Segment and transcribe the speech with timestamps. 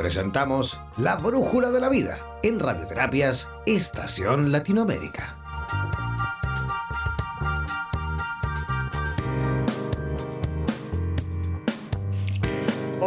[0.00, 5.39] Presentamos La Brújula de la Vida en Radioterapias Estación Latinoamérica.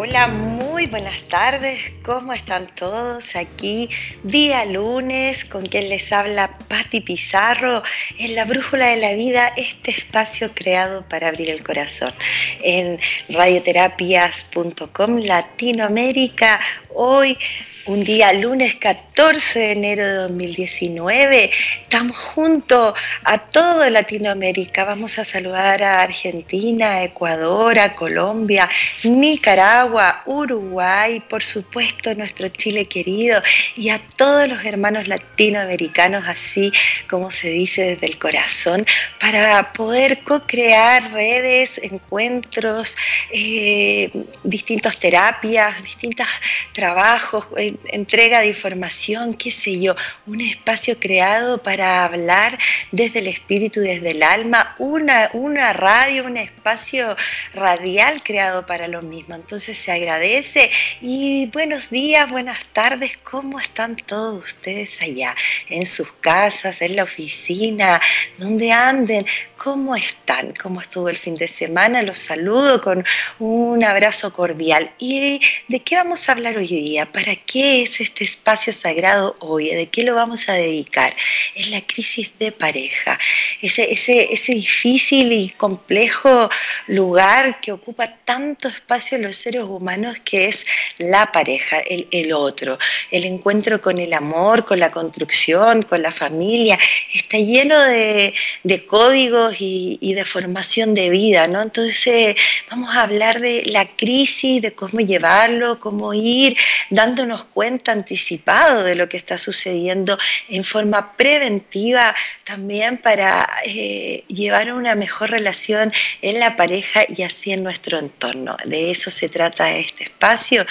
[0.05, 1.79] Hola, muy buenas tardes.
[2.03, 3.37] ¿Cómo están todos?
[3.37, 3.89] Aquí
[4.23, 7.81] día lunes con quien les habla Patti Pizarro
[8.19, 12.13] en La Brújula de la Vida, este espacio creado para abrir el corazón
[12.61, 12.99] en
[13.29, 16.59] radioterapias.com Latinoamérica.
[16.93, 17.37] Hoy
[17.85, 21.51] un día lunes 14 de enero de 2019.
[21.81, 24.85] Estamos junto a toda Latinoamérica.
[24.85, 28.69] Vamos a saludar a Argentina, Ecuador, a Colombia,
[29.03, 33.41] Nicaragua, Uruguay, por supuesto nuestro Chile querido
[33.75, 36.71] y a todos los hermanos latinoamericanos, así
[37.09, 38.85] como se dice desde el corazón,
[39.19, 42.95] para poder co-crear redes, encuentros,
[43.29, 44.09] eh,
[44.43, 46.27] distintas terapias, distintos
[46.71, 47.45] trabajos.
[47.57, 52.57] Eh, entrega de información, qué sé yo, un espacio creado para hablar
[52.91, 57.15] desde el espíritu, desde el alma, una, una radio, un espacio
[57.53, 59.35] radial creado para lo mismo.
[59.35, 65.35] Entonces se agradece y buenos días, buenas tardes, ¿cómo están todos ustedes allá?
[65.69, 67.99] En sus casas, en la oficina,
[68.37, 69.25] donde anden,
[69.57, 70.53] ¿cómo están?
[70.61, 72.01] ¿Cómo estuvo el fin de semana?
[72.01, 73.05] Los saludo con
[73.39, 74.91] un abrazo cordial.
[74.97, 77.05] ¿Y de qué vamos a hablar hoy día?
[77.05, 77.62] ¿Para qué?
[77.63, 79.69] ¿Qué es este espacio sagrado hoy?
[79.69, 81.15] ¿De qué lo vamos a dedicar?
[81.55, 83.17] Es la crisis de pareja,
[83.61, 86.49] ese, ese, ese difícil y complejo
[86.87, 90.65] lugar que ocupa tanto espacio en los seres humanos que es
[90.97, 92.77] la pareja, el, el otro,
[93.11, 96.77] el encuentro con el amor, con la construcción, con la familia,
[97.13, 101.61] está lleno de, de códigos y, de formación de vida, ¿no?
[101.61, 102.35] Entonces
[102.69, 106.57] vamos a hablar de la crisis, de cómo llevarlo, cómo ir
[106.89, 110.17] dándonos cuenta anticipado de lo que está sucediendo
[110.49, 117.51] en forma preventiva también para eh, llevar una mejor relación en la pareja y así
[117.51, 118.57] en nuestro entorno.
[118.65, 120.65] De eso se trata este espacio.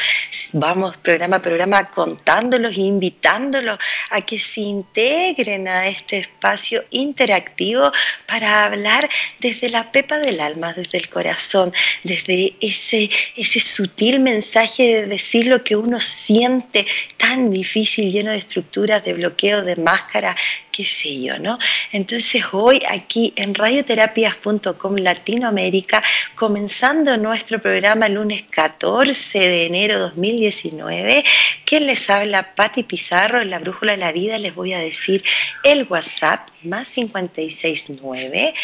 [0.52, 3.78] Vamos programa a programa contándolos e invitándolos
[4.10, 7.92] a que se integren a este espacio interactivo
[8.26, 9.08] para hablar
[9.40, 11.72] desde la pepa del alma, desde el corazón,
[12.02, 16.71] desde ese, ese sutil mensaje de decir lo que uno siente
[17.16, 20.36] tan difícil, lleno de estructuras, de bloqueo, de máscara,
[20.70, 21.58] qué sé yo, ¿no?
[21.92, 26.02] Entonces hoy aquí en radioterapias.com Latinoamérica,
[26.34, 31.24] comenzando nuestro programa el lunes 14 de enero de 2019,
[31.64, 32.54] ¿quién les habla?
[32.54, 35.22] Patti Pizarro, en la Brújula de la Vida, les voy a decir
[35.62, 38.54] el WhatsApp más 569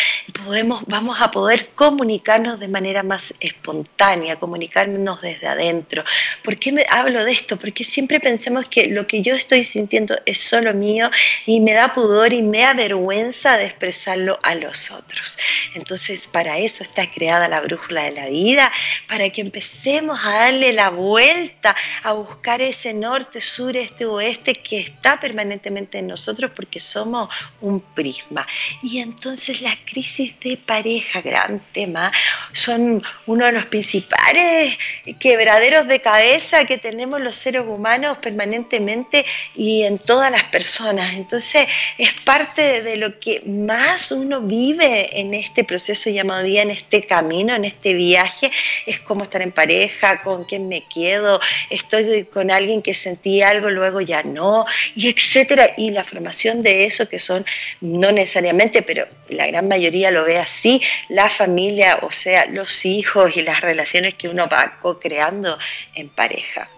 [0.44, 6.02] podemos, vamos a poder comunicarnos de manera más espontánea, comunicarnos desde adentro.
[6.42, 7.58] ¿Por qué me hablo de esto?
[7.58, 11.12] Porque siempre pensemos que lo que yo estoy sintiendo es solo mío
[11.46, 15.38] y me da pudor y me da vergüenza de expresarlo a los otros.
[15.74, 18.72] Entonces, para eso está creada la brújula de la vida,
[19.06, 24.80] para que empecemos a darle la vuelta, a buscar ese norte, sur, este, oeste que
[24.80, 27.28] está permanentemente en nosotros porque somos
[27.60, 28.46] un prisma.
[28.82, 32.10] Y entonces la crisis de pareja, gran tema,
[32.52, 34.78] son uno de los principales
[35.20, 39.24] quebraderos de cabeza que tenemos los seres humanos permanentemente
[39.54, 41.14] y en todas las personas.
[41.14, 41.68] Entonces
[41.98, 47.06] es parte de lo que más uno vive en este proceso llamado vida, en este
[47.06, 48.50] camino, en este viaje,
[48.86, 51.40] es cómo estar en pareja, con quién me quedo,
[51.70, 54.64] estoy con alguien que sentí algo, luego ya no,
[54.94, 55.74] y etcétera.
[55.76, 57.44] Y la formación de eso que son,
[57.80, 63.36] no necesariamente, pero la gran mayoría lo ve así, la familia, o sea, los hijos
[63.36, 65.58] y las relaciones que uno va co-creando
[65.94, 66.68] en pareja.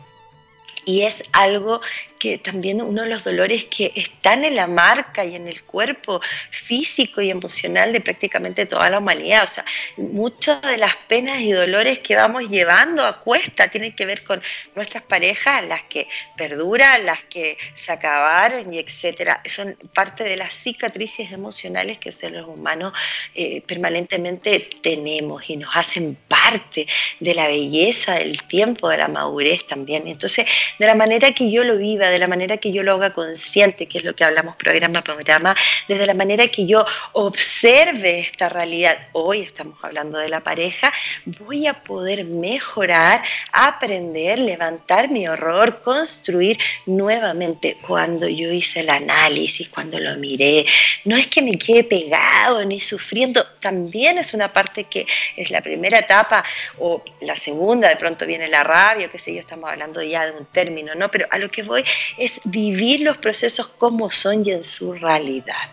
[0.85, 1.81] Y es algo
[2.21, 6.21] que también uno de los dolores que están en la marca y en el cuerpo
[6.51, 9.45] físico y emocional de prácticamente toda la humanidad.
[9.45, 9.65] O sea,
[9.97, 14.43] muchas de las penas y dolores que vamos llevando a cuesta tienen que ver con
[14.75, 16.07] nuestras parejas, las que
[16.37, 19.43] perduran, las que se acabaron y etcétera.
[19.49, 22.93] Son parte de las cicatrices emocionales que los seres humanos
[23.35, 26.87] eh, permanentemente tenemos y nos hacen parte
[27.19, 30.07] de la belleza, del tiempo, de la madurez también.
[30.07, 30.47] Entonces,
[30.79, 33.87] de la manera que yo lo viva, de la manera que yo lo haga consciente,
[33.87, 35.55] que es lo que hablamos programa a programa,
[35.89, 40.93] desde la manera que yo observe esta realidad, hoy estamos hablando de la pareja,
[41.25, 43.23] voy a poder mejorar,
[43.53, 50.65] aprender, levantar mi horror, construir nuevamente cuando yo hice el análisis, cuando lo miré.
[51.05, 55.07] No es que me quede pegado ni sufriendo, también es una parte que
[55.37, 56.45] es la primera etapa
[56.79, 60.33] o la segunda, de pronto viene la rabia, qué sé yo, estamos hablando ya de
[60.33, 61.11] un término, ¿no?
[61.11, 61.85] Pero a lo que voy
[62.17, 65.71] es vivir los procesos como son y en su realidad.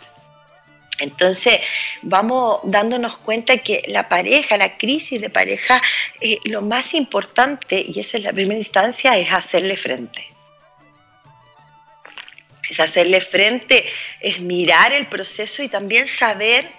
[1.00, 1.60] Entonces
[2.02, 5.82] vamos dándonos cuenta que la pareja, la crisis de pareja,
[6.22, 10.26] eh, lo más importante, y esa es la primera instancia, es hacerle frente.
[12.70, 13.86] Es hacerle frente,
[14.20, 16.70] es mirar el proceso y también saber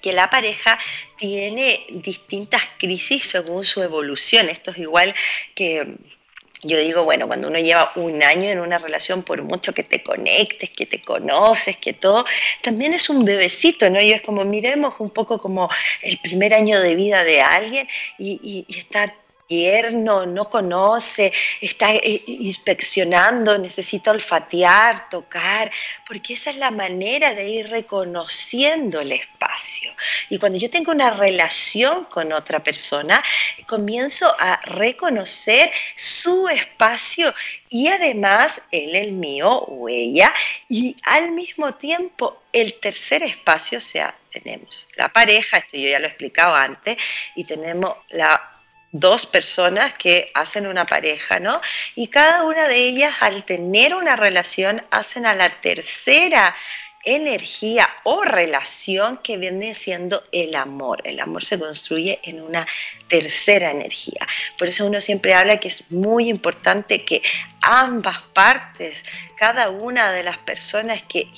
[0.00, 0.78] que la pareja
[1.16, 4.48] tiene distintas crisis según su evolución.
[4.48, 5.14] Esto es igual
[5.54, 5.96] que
[6.62, 10.02] yo digo, bueno, cuando uno lleva un año en una relación, por mucho que te
[10.02, 12.24] conectes, que te conoces, que todo,
[12.62, 14.00] también es un bebecito, ¿no?
[14.00, 15.68] Y es como, miremos un poco como
[16.02, 17.88] el primer año de vida de alguien
[18.18, 19.12] y, y está
[19.92, 25.70] no conoce, está eh, inspeccionando, necesita olfatear, tocar,
[26.06, 29.92] porque esa es la manera de ir reconociendo el espacio.
[30.30, 33.22] Y cuando yo tengo una relación con otra persona,
[33.66, 37.34] comienzo a reconocer su espacio
[37.68, 40.32] y además él el mío o ella,
[40.68, 45.98] y al mismo tiempo el tercer espacio, o sea, tenemos la pareja, esto yo ya
[45.98, 46.96] lo he explicado antes,
[47.34, 48.51] y tenemos la
[48.92, 51.60] dos personas que hacen una pareja, ¿no?
[51.94, 56.54] Y cada una de ellas al tener una relación hacen a la tercera
[57.04, 61.02] energía o relación que viene siendo el amor.
[61.04, 62.66] El amor se construye en una
[63.08, 64.26] tercera energía.
[64.58, 67.22] Por eso uno siempre habla que es muy importante que
[67.60, 69.04] ambas partes,
[69.36, 71.28] cada una de las personas que,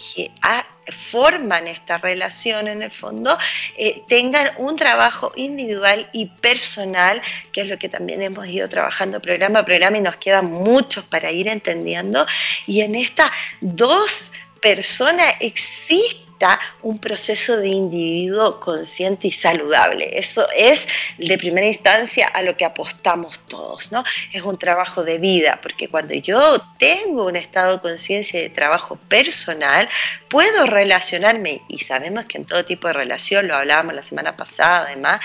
[1.10, 3.38] forman esta relación en el fondo,
[3.78, 7.22] eh, tengan un trabajo individual y personal,
[7.52, 11.04] que es lo que también hemos ido trabajando programa a programa y nos quedan muchos
[11.04, 12.26] para ir entendiendo.
[12.66, 13.30] Y en estas
[13.62, 14.30] dos
[14.64, 20.18] persona exista un proceso de individuo consciente y saludable.
[20.18, 20.88] Eso es
[21.18, 24.02] de primera instancia a lo que apostamos todos, ¿no?
[24.32, 28.96] Es un trabajo de vida, porque cuando yo tengo un estado de conciencia de trabajo
[28.96, 29.86] personal,
[30.28, 34.86] puedo relacionarme, y sabemos que en todo tipo de relación, lo hablábamos la semana pasada
[34.86, 35.20] además,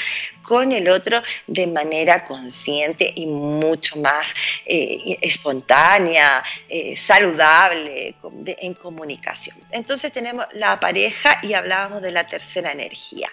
[0.50, 4.25] con el otro de manera consciente y mucho más
[4.65, 8.15] eh, espontánea, eh, saludable,
[8.46, 9.56] en comunicación.
[9.70, 13.29] Entonces tenemos la pareja y hablábamos de la tercera energía.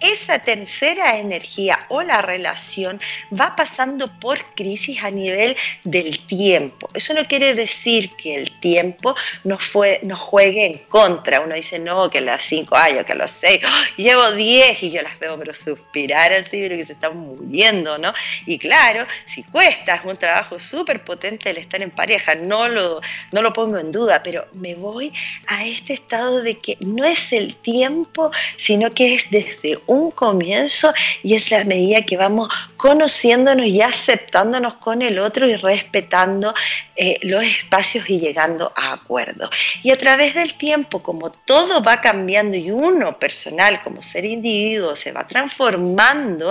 [0.00, 3.00] Esa tercera energía o la relación
[3.32, 6.90] va pasando por crisis a nivel del tiempo.
[6.94, 11.40] Eso no quiere decir que el tiempo nos, fue, nos juegue en contra.
[11.40, 13.60] Uno dice, no, que a las cinco años, que a los seis,
[13.96, 18.12] llevo diez y yo las veo pero suspirar así que se están muriendo, ¿no?
[18.46, 23.00] Y claro, si cuesta, es un trabajo súper potente el estar en pareja, no lo,
[23.32, 25.12] no lo pongo en duda, pero me voy
[25.46, 30.92] a este estado de que no es el tiempo, sino que es desde un comienzo
[31.22, 36.54] y es la medida que vamos conociéndonos y aceptándonos con el otro y respetando
[36.94, 39.50] eh, los espacios y llegando a acuerdos.
[39.82, 44.96] Y a través del tiempo, como todo va cambiando y uno personal como ser individuo
[44.96, 46.45] se va transformando,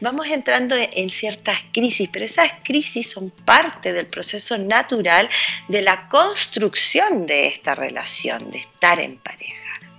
[0.00, 5.28] vamos entrando en ciertas crisis, pero esas crisis son parte del proceso natural
[5.68, 9.54] de la construcción de esta relación, de estar en pareja.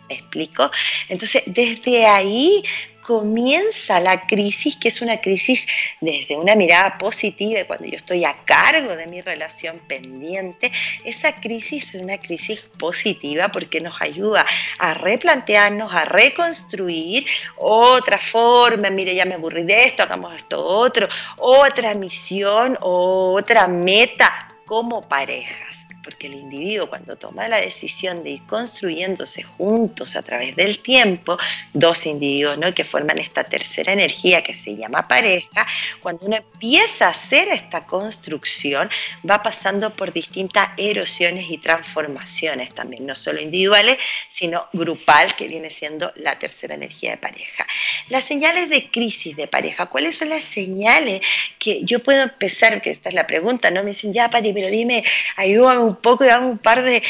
[0.08, 0.70] ¿Me explico?
[1.08, 2.64] Entonces, desde ahí
[3.02, 5.68] comienza la crisis, que es una crisis
[6.00, 10.72] desde una mirada positiva y cuando yo estoy a cargo de mi relación pendiente,
[11.04, 14.46] esa crisis es una crisis positiva porque nos ayuda
[14.78, 17.26] a replantearnos, a reconstruir
[17.58, 24.56] otra forma, mire, ya me aburrí de esto, hagamos esto otro, otra misión, otra meta
[24.66, 30.56] como parejas porque el individuo cuando toma la decisión de ir construyéndose juntos a través
[30.56, 31.38] del tiempo,
[31.74, 32.74] dos individuos ¿no?
[32.74, 35.66] que forman esta tercera energía que se llama pareja,
[36.02, 38.90] cuando uno empieza a hacer esta construcción,
[39.30, 43.98] va pasando por distintas erosiones y transformaciones también, no solo individuales,
[44.30, 47.66] sino grupal, que viene siendo la tercera energía de pareja.
[48.10, 51.22] Las señales de crisis de pareja, ¿cuáles son las señales
[51.60, 52.82] que yo puedo empezar?
[52.82, 53.84] Que esta es la pregunta, ¿no?
[53.84, 55.04] Me dicen, ya, Pati, pero dime,
[55.36, 57.04] ayúdame un poco y un par de,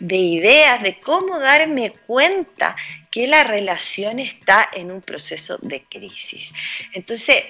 [0.00, 2.76] ideas de cómo darme cuenta
[3.10, 6.52] que la relación está en un proceso de crisis.
[6.92, 7.44] Entonces,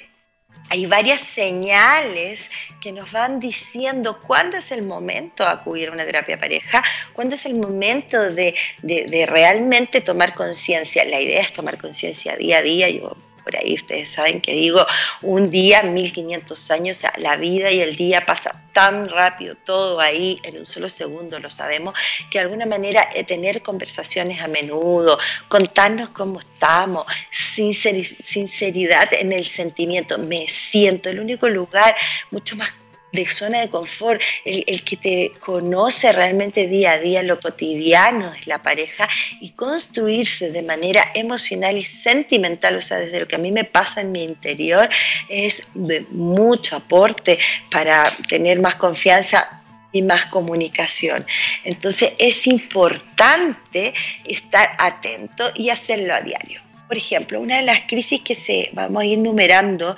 [0.69, 2.49] hay varias señales
[2.81, 7.35] que nos van diciendo cuándo es el momento de acudir a una terapia pareja, cuándo
[7.35, 11.05] es el momento de, de realmente tomar conciencia.
[11.05, 12.89] La idea es tomar conciencia día a día.
[12.91, 14.87] Yo por ahí ustedes saben que digo,
[15.23, 20.59] un día, 1500 años, la vida y el día pasa tan rápido, todo ahí en
[20.59, 21.95] un solo segundo, lo sabemos,
[22.31, 25.19] que de alguna manera eh, tener conversaciones a menudo,
[25.49, 31.95] contarnos cómo estamos, sinceridad en el sentimiento, me siento, el único lugar
[32.31, 32.73] mucho más
[33.13, 38.47] de zona de confort, el, que te conoce realmente día a día lo cotidiano es
[38.47, 39.09] la pareja
[39.41, 43.65] y construirse de manera emocional y sentimental, o sea, desde lo que a mí me
[43.65, 44.89] pasa en mi interior,
[45.29, 47.39] es de mucho aporte
[47.71, 51.25] para tener más confianza y más comunicación.
[51.65, 53.93] Entonces es importante
[54.25, 56.63] estar atento y hacerlo a diario
[56.93, 59.97] por ejemplo, una de las crisis que se vamos a ir numerando,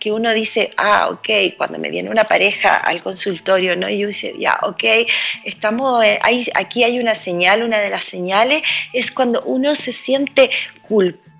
[0.00, 3.88] que uno dice, ah, ok, cuando me viene una pareja al consultorio, ¿no?
[3.88, 4.82] Y yo dice, ya, ok,
[5.44, 6.18] estamos, eh,
[6.54, 8.60] aquí hay una señal, una de las señales
[8.92, 10.50] es cuando uno se siente
[10.82, 11.31] culpable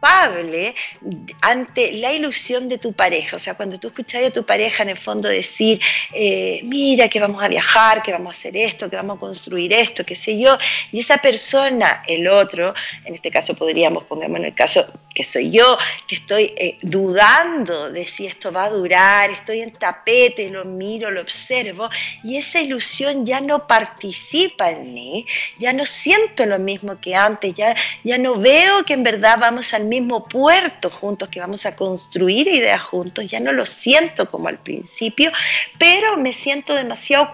[1.40, 3.36] ante la ilusión de tu pareja.
[3.36, 5.80] O sea, cuando tú escuchas a tu pareja en el fondo decir,
[6.12, 9.72] eh, mira que vamos a viajar, que vamos a hacer esto, que vamos a construir
[9.72, 10.58] esto, qué sé yo,
[10.90, 15.50] y esa persona, el otro, en este caso podríamos, pongamos en el caso que soy
[15.50, 20.64] yo, que estoy eh, dudando de si esto va a durar, estoy en tapete, lo
[20.64, 21.90] miro, lo observo,
[22.24, 25.26] y esa ilusión ya no participa en mí,
[25.58, 29.74] ya no siento lo mismo que antes, ya, ya no veo que en verdad vamos
[29.74, 34.48] al mismo puerto juntos, que vamos a construir ideas juntos, ya no lo siento como
[34.48, 35.30] al principio,
[35.78, 37.30] pero me siento demasiado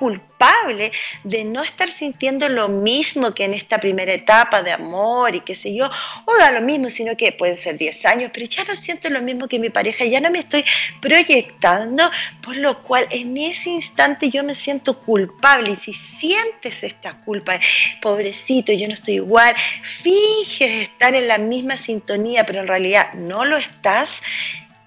[1.24, 5.54] de no estar sintiendo lo mismo que en esta primera etapa de amor y qué
[5.54, 5.90] sé yo,
[6.24, 9.20] o da lo mismo, sino que pueden ser 10 años, pero ya no siento lo
[9.20, 10.64] mismo que mi pareja, ya no me estoy
[11.00, 12.08] proyectando,
[12.42, 17.58] por lo cual en ese instante yo me siento culpable y si sientes esta culpa,
[18.00, 23.44] pobrecito, yo no estoy igual, finges estar en la misma sintonía, pero en realidad no
[23.44, 24.20] lo estás,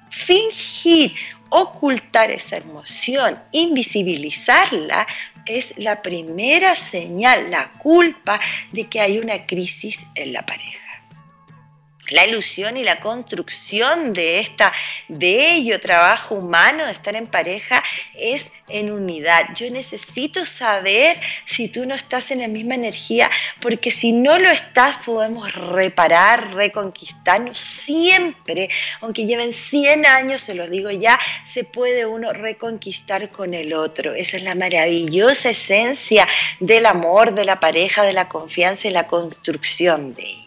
[0.10, 1.14] fingir,
[1.52, 5.06] ocultar esa emoción, invisibilizarla,
[5.46, 8.40] es la primera señal, la culpa
[8.72, 10.80] de que hay una crisis en la pareja.
[12.10, 14.74] La ilusión y la construcción de esta
[15.08, 17.82] bello trabajo humano de estar en pareja
[18.16, 19.50] es en unidad.
[19.56, 24.50] Yo necesito saber si tú no estás en la misma energía, porque si no lo
[24.50, 28.70] estás podemos reparar, reconquistarnos siempre,
[29.02, 31.20] aunque lleven 100 años, se los digo ya,
[31.52, 34.14] se puede uno reconquistar con el otro.
[34.14, 36.28] Esa es la maravillosa esencia
[36.60, 40.42] del amor, de la pareja, de la confianza y la construcción de ella.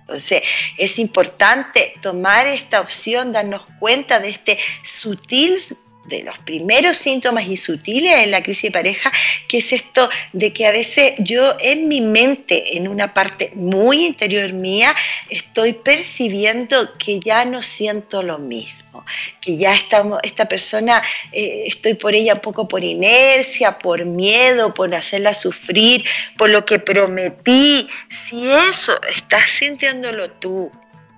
[0.00, 0.42] Entonces,
[0.76, 5.58] es importante tomar esta opción, darnos cuenta de este sutil
[6.06, 9.12] de los primeros síntomas y sutiles en la crisis de pareja,
[9.48, 14.04] que es esto de que a veces yo en mi mente, en una parte muy
[14.04, 14.94] interior mía,
[15.30, 19.04] estoy percibiendo que ya no siento lo mismo,
[19.40, 24.74] que ya estamos, esta persona, eh, estoy por ella un poco por inercia, por miedo,
[24.74, 26.04] por hacerla sufrir,
[26.36, 27.88] por lo que prometí.
[28.08, 30.70] Si eso estás sintiéndolo tú,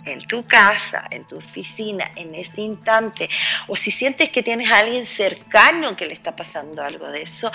[0.06, 3.28] en tu casa, en tu oficina, en ese instante,
[3.66, 7.50] o si sientes que tienes a alguien cercano que le está pasando algo de eso,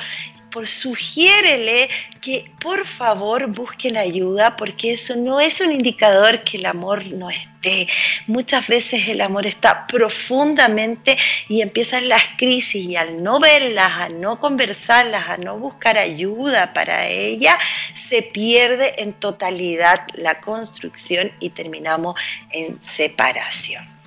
[0.52, 1.90] por sugiérele
[2.22, 7.30] que por favor busquen ayuda porque eso no es un indicador que el amor no
[7.30, 7.88] esté.
[8.28, 11.18] Muchas veces el amor está profundamente
[11.48, 16.74] y empiezan las crisis y al no verlas, a no conversarlas, a no buscar ayuda
[16.74, 17.58] para ella,
[17.96, 22.20] se pierde en totalidad la construcción y terminamos
[22.52, 24.01] en separación.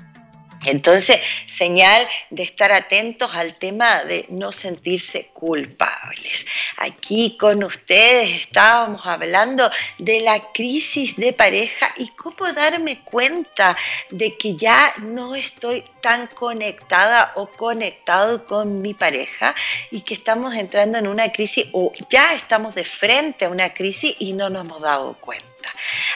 [0.66, 6.46] Entonces, señal de estar atentos al tema de no sentirse culpables.
[6.76, 13.76] Aquí con ustedes estábamos hablando de la crisis de pareja y cómo darme cuenta
[14.10, 19.54] de que ya no estoy tan conectada o conectado con mi pareja
[19.90, 24.14] y que estamos entrando en una crisis o ya estamos de frente a una crisis
[24.18, 25.53] y no nos hemos dado cuenta.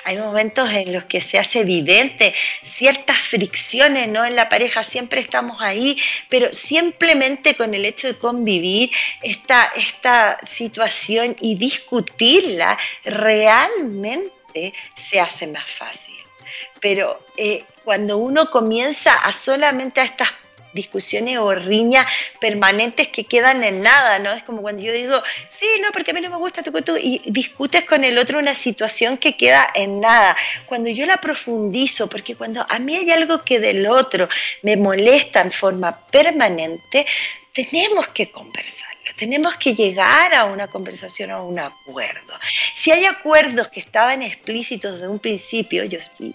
[0.05, 4.25] Hay momentos en los que se hace evidente ciertas fricciones ¿no?
[4.25, 8.91] en la pareja, siempre estamos ahí, pero simplemente con el hecho de convivir
[9.23, 16.15] esta, esta situación y discutirla realmente se hace más fácil.
[16.81, 20.31] Pero eh, cuando uno comienza a solamente a estas
[20.73, 22.07] discusiones o riñas
[22.41, 24.33] permanentes que quedan en nada, ¿no?
[24.33, 26.97] Es como cuando yo digo, sí, no, porque a mí no me gusta tu tú,
[26.97, 30.37] y discutes con el otro una situación que queda en nada.
[30.67, 34.29] Cuando yo la profundizo, porque cuando a mí hay algo que del otro
[34.63, 37.07] me molesta en forma permanente,
[37.53, 42.33] tenemos que conversar tenemos que llegar a una conversación, a un acuerdo.
[42.75, 45.85] Si hay acuerdos que estaban explícitos desde un principio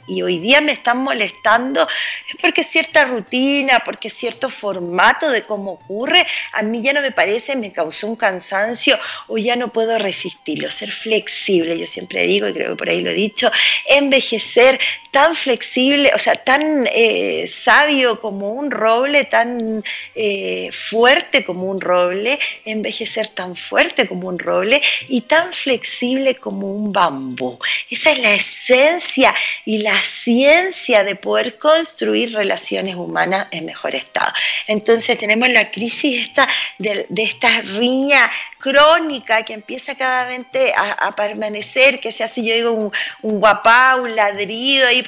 [0.07, 1.87] y, hoy día me están molestando,
[2.29, 7.11] es porque cierta rutina, porque cierto formato de cómo ocurre, a mí ya no me
[7.11, 10.69] parece, me causó un cansancio o ya no puedo resistirlo.
[10.69, 13.49] Ser flexible, yo siempre digo, y creo que por ahí lo he dicho,
[13.87, 14.79] envejecer
[15.11, 19.83] tan flexible, o sea, tan eh, sabio como un roble, tan
[20.15, 22.39] eh, fuerte como un roble,
[22.73, 27.59] envejecer tan fuerte como un roble y tan flexible como un bambú.
[27.89, 29.33] Esa es la esencia
[29.65, 34.33] y la ciencia de poder construir relaciones humanas en mejor estado.
[34.67, 38.29] Entonces tenemos la crisis esta de, esta riña
[38.63, 40.45] crónica que empieza cada vez
[40.77, 45.03] a, permanecer, que se hace, yo digo, un, un guapá, un ladrido, y,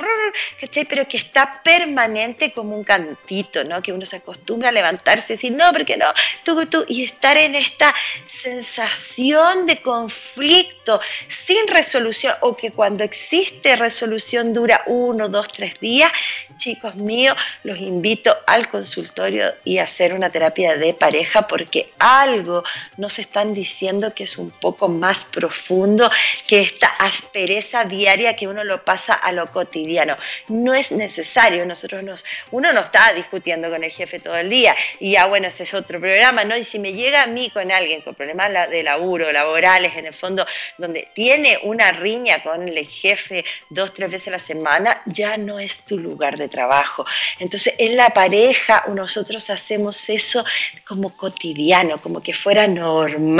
[0.89, 3.81] pero que está permanente como un cantito, ¿no?
[3.81, 6.07] que uno se acostumbra a levantarse y decir, no, porque no,
[6.43, 7.95] tú, tú, y estar en esta
[8.27, 16.11] sensación de conflicto sin resolución o que cuando existe resolución dura uno, dos, tres días,
[16.57, 22.65] chicos míos, los invito al consultorio y a hacer una terapia de pareja porque algo
[22.97, 23.17] nos
[23.53, 26.09] diciendo que es un poco más profundo
[26.47, 30.17] que esta aspereza diaria que uno lo pasa a lo cotidiano.
[30.47, 34.75] No es necesario, nosotros nos, uno no está discutiendo con el jefe todo el día
[34.99, 36.57] y ya bueno, ese es otro programa, ¿no?
[36.57, 40.13] Y si me llega a mí con alguien con problemas de laburo, laborales, en el
[40.13, 40.45] fondo,
[40.77, 45.59] donde tiene una riña con el jefe dos, tres veces a la semana, ya no
[45.59, 47.05] es tu lugar de trabajo.
[47.39, 50.43] Entonces, en la pareja nosotros hacemos eso
[50.87, 53.34] como cotidiano, como que fuera normal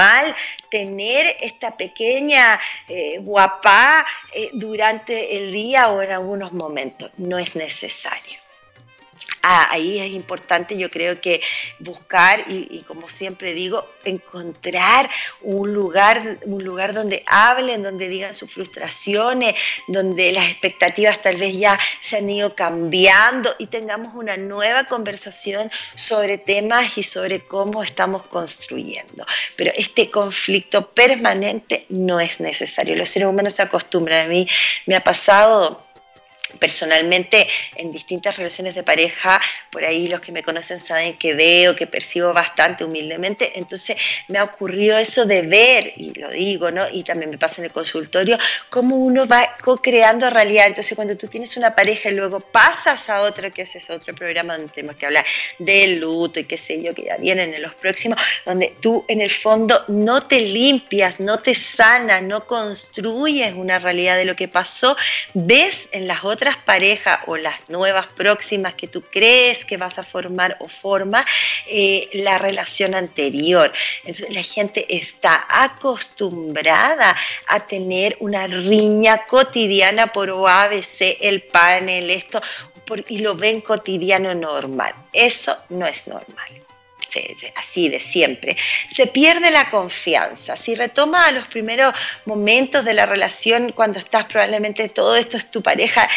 [0.69, 7.11] tener esta pequeña eh, guapa eh, durante el día o en algunos momentos.
[7.17, 8.44] No es necesario.
[9.47, 11.39] Ah, ahí es importante yo creo que
[11.77, 15.07] buscar y, como siempre digo, encontrar
[15.43, 19.53] un lugar, un lugar donde hablen, donde digan sus frustraciones,
[19.87, 25.69] donde las expectativas tal vez ya se han ido cambiando y tengamos una nueva conversación
[25.93, 29.27] sobre temas y sobre cómo estamos construyendo.
[29.55, 32.95] Pero este conflicto permanente no es necesario.
[32.95, 34.25] Los seres humanos se acostumbran.
[34.25, 34.47] A mí
[34.87, 35.84] me ha pasado
[36.59, 39.41] personalmente en distintas relaciones de pareja,
[39.71, 44.39] por ahí los que me conocen saben que veo, que percibo bastante humildemente, entonces me
[44.39, 46.89] ha ocurrido eso de ver, y lo digo, ¿no?
[46.89, 48.37] Y también me pasa en el consultorio,
[48.69, 50.67] cómo uno va co-creando realidad.
[50.67, 54.13] Entonces cuando tú tienes una pareja y luego pasas a otro, que ese es otro
[54.15, 55.25] programa donde tenemos que hablar
[55.59, 59.21] del luto y qué sé yo, que ya vienen en los próximos, donde tú en
[59.21, 64.47] el fondo no te limpias, no te sanas, no construyes una realidad de lo que
[64.47, 64.95] pasó,
[65.33, 70.03] ves en las otras parejas o las nuevas próximas que tú crees que vas a
[70.03, 71.25] formar o forma
[71.67, 73.71] eh, la relación anterior.
[74.29, 77.15] La gente está acostumbrada
[77.47, 82.41] a tener una riña cotidiana por OABC, el panel, esto,
[83.07, 84.93] y lo ven cotidiano normal.
[85.11, 86.64] Eso no es normal
[87.55, 88.57] así de siempre.
[88.93, 90.55] Se pierde la confianza.
[90.55, 91.93] Si retoma a los primeros
[92.25, 96.07] momentos de la relación, cuando estás probablemente todo esto es tu pareja,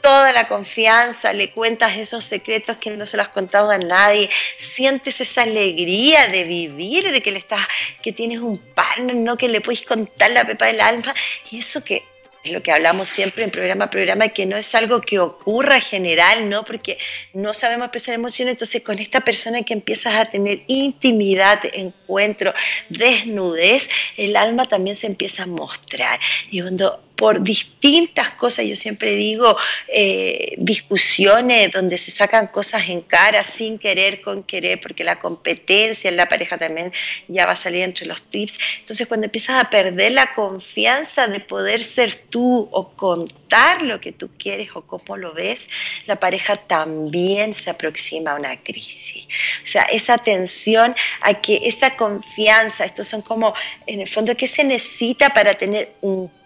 [0.00, 4.30] toda la confianza, le cuentas esos secretos que no se los has contado a nadie,
[4.58, 7.66] sientes esa alegría de vivir, de que le estás,
[8.02, 11.14] que tienes un pan, no que le puedes contar la pepa del alma,
[11.50, 12.04] y eso que
[12.48, 15.80] es lo que hablamos siempre en programa a programa, que no es algo que ocurra
[15.80, 16.64] general, ¿no?
[16.64, 16.98] Porque
[17.34, 22.52] no sabemos expresar emociones, entonces con esta persona que empiezas a tener intimidad, encuentro,
[22.88, 26.18] desnudez, el alma también se empieza a mostrar.
[26.50, 33.00] Y cuando por distintas cosas, yo siempre digo, eh, discusiones donde se sacan cosas en
[33.00, 36.92] cara sin querer, con querer, porque la competencia en la pareja también
[37.26, 38.60] ya va a salir entre los tips.
[38.78, 44.12] Entonces cuando empiezas a perder la confianza de poder ser tú o contar lo que
[44.12, 45.68] tú quieres o cómo lo ves,
[46.06, 49.26] la pareja también se aproxima a una crisis.
[49.64, 53.54] O sea, esa tensión a que esa confianza, estos son como,
[53.88, 56.37] en el fondo, ¿qué se necesita para tener un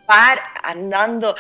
[0.62, 1.34] andando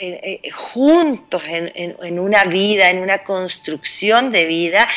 [0.00, 4.88] eh, eh, juntos en, una vida, en una construcción de vida,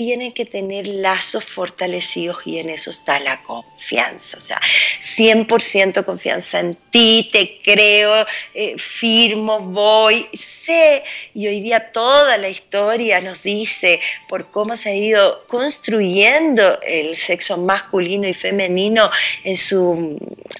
[0.00, 4.38] tienen que tener lazos fortalecidos y en eso está la confianza.
[4.38, 4.58] O sea,
[5.02, 11.04] 100% confianza en ti, te creo, eh, firmo, voy, sé.
[11.34, 17.14] Y hoy día toda la historia nos dice por cómo se ha ido construyendo el
[17.16, 19.10] sexo masculino y femenino
[19.44, 19.98] en sus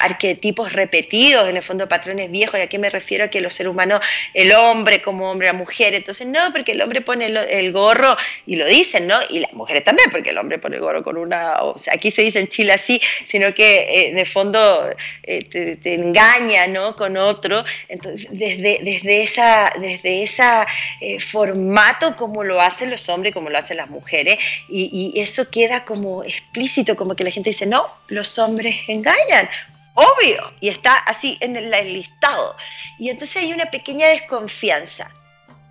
[0.00, 2.61] arquetipos repetidos, en el fondo patrones viejos.
[2.61, 3.24] ¿Y a qué me refiero?
[3.24, 4.03] A que los seres humanos,
[4.35, 5.94] el hombre como hombre, la mujer.
[5.94, 9.18] Entonces, no, porque el hombre pone el gorro y lo dicen, ¿no?
[9.31, 12.23] Y las mujeres también, porque el hombre pone gorro con una, o sea, aquí se
[12.23, 14.90] dice en Chile así, sino que eh, en el fondo
[15.23, 16.97] eh, te, engaña, ¿no?
[16.97, 17.64] Con otro.
[17.88, 20.66] Entonces, desde, desde esa, desde esa
[21.01, 24.38] eh, formato como lo hacen los hombres, como lo hacen las mujeres,
[24.69, 29.49] y, eso queda como explícito, como que la gente dice, no, los hombres engañan,
[29.95, 32.57] obvio, y está así en el, listado.
[32.99, 35.11] Y entonces hay una pequeña desconfianza.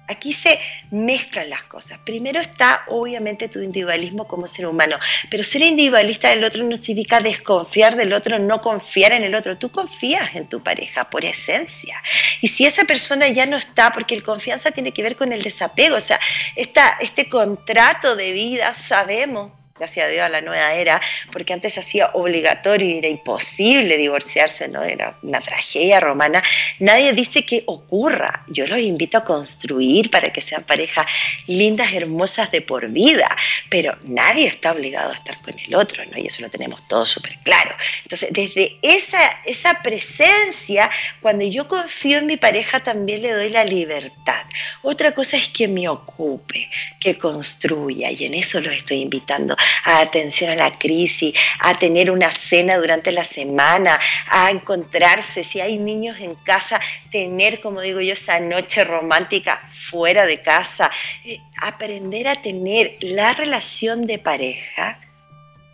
[0.10, 2.00] Aquí se mezclan las cosas.
[2.00, 4.98] Primero está obviamente tu individualismo como ser humano,
[5.30, 9.58] pero ser individualista del otro no significa desconfiar del otro, no confiar en el otro.
[9.58, 12.02] Tú confías en tu pareja por esencia.
[12.42, 15.44] Y si esa persona ya no está, porque el confianza tiene que ver con el
[15.44, 16.20] desapego, o sea,
[16.56, 22.12] este contrato de vida sabemos gracias a Dios, a la nueva era, porque antes hacía
[22.14, 24.84] obligatorio y era imposible divorciarse, ¿no?
[24.84, 26.44] Era una tragedia romana.
[26.80, 28.44] Nadie dice que ocurra.
[28.48, 31.06] Yo los invito a construir para que sean parejas
[31.48, 33.36] lindas, hermosas de por vida,
[33.70, 36.18] pero nadie está obligado a estar con el otro, ¿no?
[36.18, 37.72] Y eso lo tenemos todo súper claro.
[38.04, 40.90] Entonces, desde esa, esa presencia,
[41.22, 44.46] cuando yo confío en mi pareja, también le doy la libertad.
[44.82, 50.00] Otra cosa es que me ocupe, que construya, y en eso los estoy invitando a
[50.02, 55.78] atención a la crisis, a tener una cena durante la semana, a encontrarse, si hay
[55.78, 56.80] niños en casa,
[57.12, 60.92] tener, como digo yo, esa noche romántica fuera de casa,
[61.26, 65.00] eh, aprender a tener la relación de pareja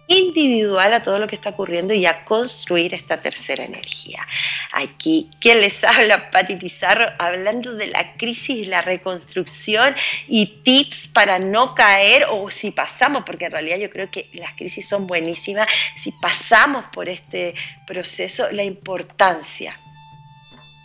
[0.08, 4.26] individual a todo lo que está ocurriendo y a construir esta tercera energía.
[4.72, 6.30] Aquí, ¿quién les habla?
[6.32, 9.96] Patti Pizarro, hablando de la crisis la reconstrucción
[10.28, 14.54] y tips para no caer o si pasamos, porque en realidad yo creo que las
[14.54, 19.78] crisis son buenísimas, si pasamos por este proceso, la importancia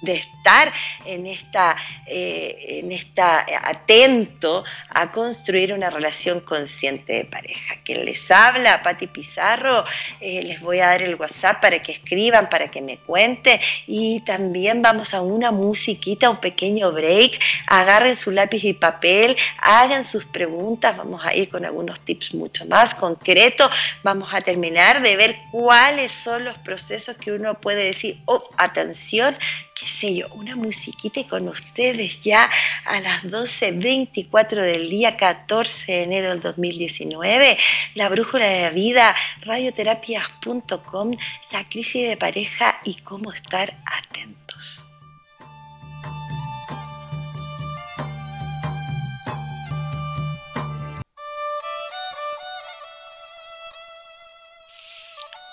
[0.03, 0.73] de estar
[1.05, 7.75] en esta, eh, en esta atento a construir una relación consciente de pareja.
[7.85, 9.85] Quien les habla, Pati Pizarro,
[10.21, 13.61] eh, les voy a dar el WhatsApp para que escriban, para que me cuenten.
[13.87, 20.05] Y también vamos a una musiquita, un pequeño break, agarren su lápiz y papel, hagan
[20.05, 23.71] sus preguntas, vamos a ir con algunos tips mucho más concretos,
[24.03, 29.37] vamos a terminar de ver cuáles son los procesos que uno puede decir, oh, atención,
[29.81, 32.51] qué sé yo, una musiquita con ustedes ya
[32.85, 37.57] a las 12.24 del día 14 de enero del 2019,
[37.95, 41.17] la brújula de la vida, radioterapias.com,
[41.51, 44.40] la crisis de pareja y cómo estar atentos.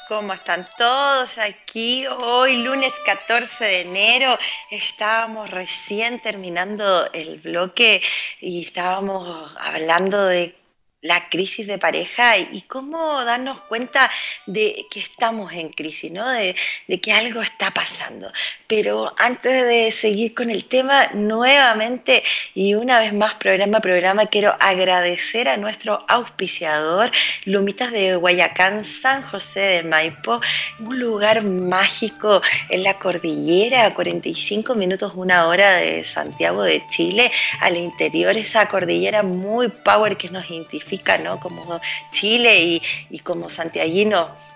[0.07, 2.07] ¿Cómo están todos aquí?
[2.07, 4.39] Hoy, lunes 14 de enero,
[4.71, 8.01] estábamos recién terminando el bloque
[8.39, 10.55] y estábamos hablando de
[11.07, 14.11] la crisis de pareja y, cómo darnos cuenta
[14.45, 16.27] de que estamos en crisis, ¿no?
[16.29, 16.55] De,
[16.87, 18.31] de, que algo está pasando.
[18.67, 24.25] Pero antes de seguir con el tema, nuevamente y una vez más, programa a programa,
[24.25, 27.11] quiero agradecer a nuestro auspiciador,
[27.45, 30.41] Lumitas de Guayacán, San José de Maipo,
[30.79, 37.31] un lugar mágico en la cordillera, a 45 minutos, una hora de Santiago de Chile,
[37.61, 40.96] al interior, esa cordillera muy power que nos identifica
[41.39, 41.79] como
[42.11, 44.47] Chile y, y como santiaguino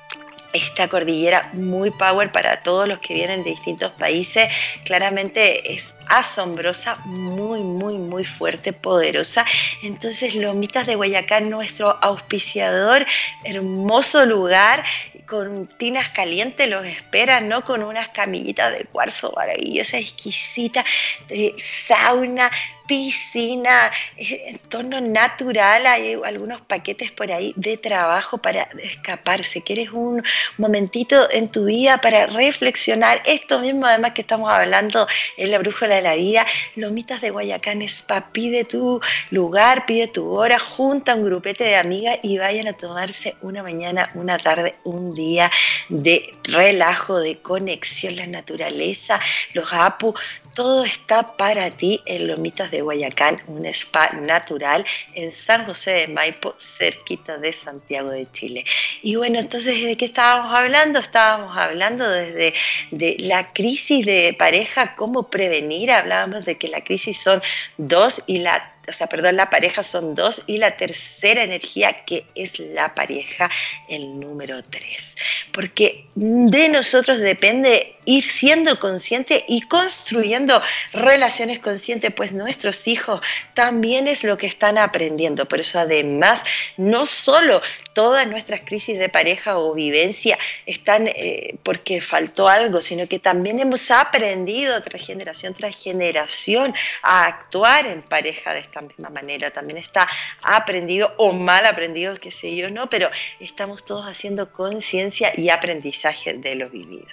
[0.53, 4.49] esta cordillera muy power para todos los que vienen de distintos países,
[4.83, 9.45] claramente es asombrosa, muy, muy, muy fuerte, poderosa.
[9.81, 13.05] Entonces, Lomitas de Guayacán, nuestro auspiciador,
[13.45, 14.83] hermoso lugar,
[15.25, 17.63] con tinas calientes los espera, ¿no?
[17.63, 20.83] Con unas camillitas de cuarzo maravillosa, exquisita,
[21.29, 22.51] de sauna,
[22.91, 29.61] piscina, eh, entorno natural, hay algunos paquetes por ahí de trabajo para escaparse.
[29.61, 30.21] Quieres un
[30.57, 35.95] momentito en tu vida para reflexionar esto mismo, además que estamos hablando en la brújula
[35.95, 38.99] de la vida, Lomitas de Guayacán Spa, pide tu
[39.29, 44.11] lugar, pide tu hora, junta un grupete de amigas y vayan a tomarse una mañana,
[44.15, 45.49] una tarde, un día
[45.87, 49.21] de relajo, de conexión, la naturaleza,
[49.53, 50.13] los apu,
[50.53, 56.07] todo está para ti en Lomitas de Guayacán, un spa natural en San José de
[56.07, 58.65] Maipo, cerquita de Santiago de Chile.
[59.01, 60.99] Y bueno, entonces, ¿de qué estábamos hablando?
[60.99, 62.53] Estábamos hablando desde
[62.91, 65.91] de la crisis de pareja, cómo prevenir.
[65.91, 67.41] Hablábamos de que la crisis son
[67.77, 72.25] dos y la o sea, perdón, la pareja son dos y la tercera energía que
[72.35, 73.49] es la pareja,
[73.89, 75.15] el número tres.
[75.51, 83.21] Porque de nosotros depende ir siendo consciente y construyendo relaciones conscientes, pues nuestros hijos
[83.53, 85.47] también es lo que están aprendiendo.
[85.47, 86.43] Por eso además,
[86.77, 87.61] no solo
[87.93, 93.59] todas nuestras crisis de pareja o vivencia están eh, porque faltó algo, sino que también
[93.59, 96.73] hemos aprendido tras generación tras generación
[97.03, 99.51] a actuar en pareja de esta misma manera.
[99.51, 100.07] También está
[100.41, 102.89] aprendido o mal aprendido, qué sé yo, ¿no?
[102.89, 107.07] Pero estamos todos haciendo conciencia y aprendizaje de lo vivido.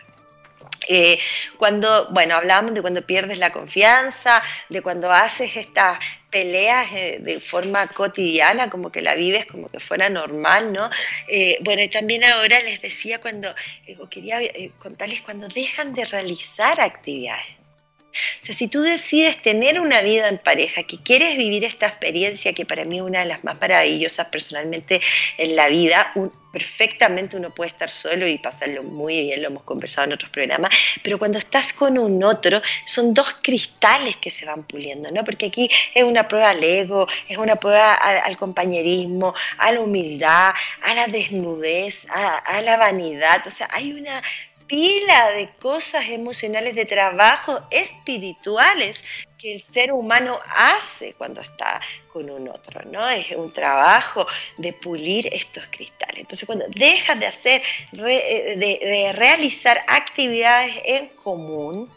[0.87, 1.19] Eh,
[1.57, 5.99] cuando, bueno, hablábamos de cuando pierdes la confianza, de cuando haces estas
[6.31, 10.89] peleas eh, de forma cotidiana, como que la vives como que fuera normal, ¿no?
[11.27, 13.55] Eh, bueno, y también ahora les decía cuando,
[14.11, 14.41] quería
[14.79, 17.58] contarles cuando dejan de realizar actividades.
[18.41, 22.53] O sea, si tú decides tener una vida en pareja, que quieres vivir esta experiencia,
[22.53, 25.01] que para mí es una de las más maravillosas personalmente
[25.37, 26.13] en la vida,
[26.53, 30.71] perfectamente uno puede estar solo y pasarlo muy bien, lo hemos conversado en otros programas,
[31.03, 35.25] pero cuando estás con un otro, son dos cristales que se van puliendo, ¿no?
[35.25, 40.55] Porque aquí es una prueba al ego, es una prueba al, compañerismo, a la humildad,
[40.83, 44.23] a la desnudez, a la vanidad, o sea, hay una
[44.69, 49.03] pila de cosas emocionales, de trabajo espirituales
[49.39, 51.81] que el ser humano hace cuando está
[52.13, 53.09] con un otro, ¿no?
[53.09, 54.27] Es un trabajo
[54.59, 56.19] de pulir estos cristales.
[56.19, 61.89] Entonces, cuando dejas de hacer, eh, de, realizar actividades en común,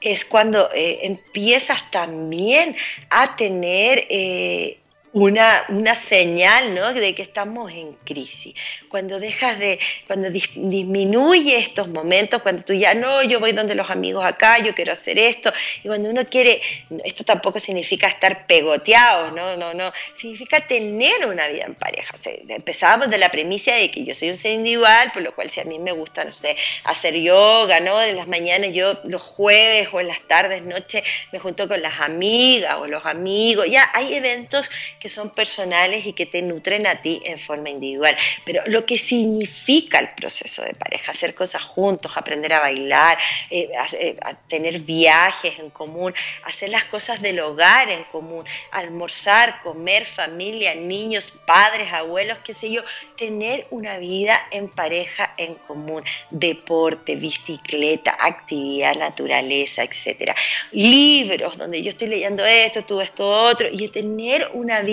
[0.00, 2.76] es cuando eh, empiezas también
[3.10, 4.79] a tener eh,
[5.12, 6.92] una, una, señal ¿no?
[6.92, 8.54] de que estamos en crisis.
[8.88, 13.90] Cuando dejas de, cuando disminuye estos momentos, cuando tú ya no, yo voy donde los
[13.90, 16.60] amigos acá, yo quiero hacer esto, y cuando uno quiere,
[17.04, 22.14] esto tampoco significa estar pegoteados, no, no, no, significa tener una vida en pareja.
[22.48, 25.60] empezábamos de la premisa de que yo soy un ser individual, por lo cual si
[25.60, 27.98] a mí me gusta, no sé, hacer yoga, ¿no?
[27.98, 32.00] De las mañanas, yo los jueves o en las tardes, noches, me junto con las
[32.00, 34.70] amigas o los amigos, ya hay eventos
[35.00, 38.14] que son personales y que te nutren a ti en forma individual.
[38.44, 43.70] Pero lo que significa el proceso de pareja, hacer cosas juntos, aprender a bailar, eh,
[43.94, 44.16] eh,
[44.48, 51.32] tener viajes en común, hacer las cosas del hogar en común, almorzar, comer, familia, niños,
[51.46, 52.82] padres, abuelos, qué sé yo,
[53.16, 60.34] tener una vida en pareja en común, deporte, bicicleta, actividad, naturaleza, etcétera.
[60.72, 64.89] Libros donde yo estoy leyendo esto, tú esto, otro, y tener una vida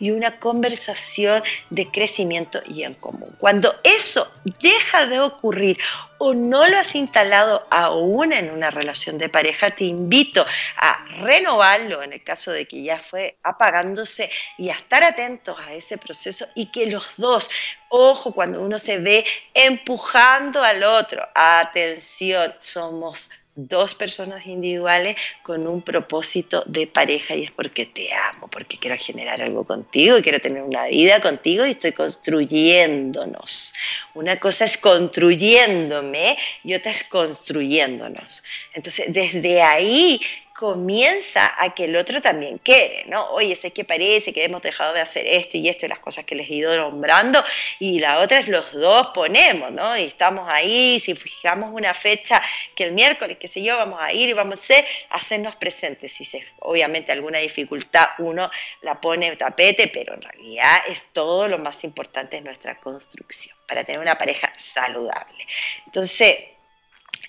[0.00, 3.34] y una conversación de crecimiento y en común.
[3.38, 5.78] Cuando eso deja de ocurrir
[6.18, 10.46] o no lo has instalado aún en una relación de pareja, te invito
[10.76, 15.74] a renovarlo en el caso de que ya fue apagándose y a estar atentos a
[15.74, 17.50] ese proceso y que los dos,
[17.88, 25.80] ojo, cuando uno se ve empujando al otro, atención, somos dos personas individuales con un
[25.80, 30.40] propósito de pareja y es porque te amo, porque quiero generar algo contigo y quiero
[30.40, 33.72] tener una vida contigo y estoy construyéndonos.
[34.14, 38.42] Una cosa es construyéndome y otra es construyéndonos.
[38.74, 40.20] Entonces, desde ahí
[40.56, 43.30] comienza a que el otro también quiere, ¿no?
[43.30, 46.24] Oye, sé que parece que hemos dejado de hacer esto y esto y las cosas
[46.24, 47.44] que les he ido nombrando,
[47.78, 49.96] y la otra es los dos ponemos, ¿no?
[49.98, 52.42] Y estamos ahí, si fijamos una fecha
[52.74, 56.14] que el miércoles, qué sé yo, vamos a ir y vamos a hacer, hacernos presentes.
[56.14, 61.48] Si se, obviamente alguna dificultad uno la pone en tapete, pero en realidad es todo
[61.48, 65.46] lo más importante en nuestra construcción, para tener una pareja saludable.
[65.84, 66.55] Entonces,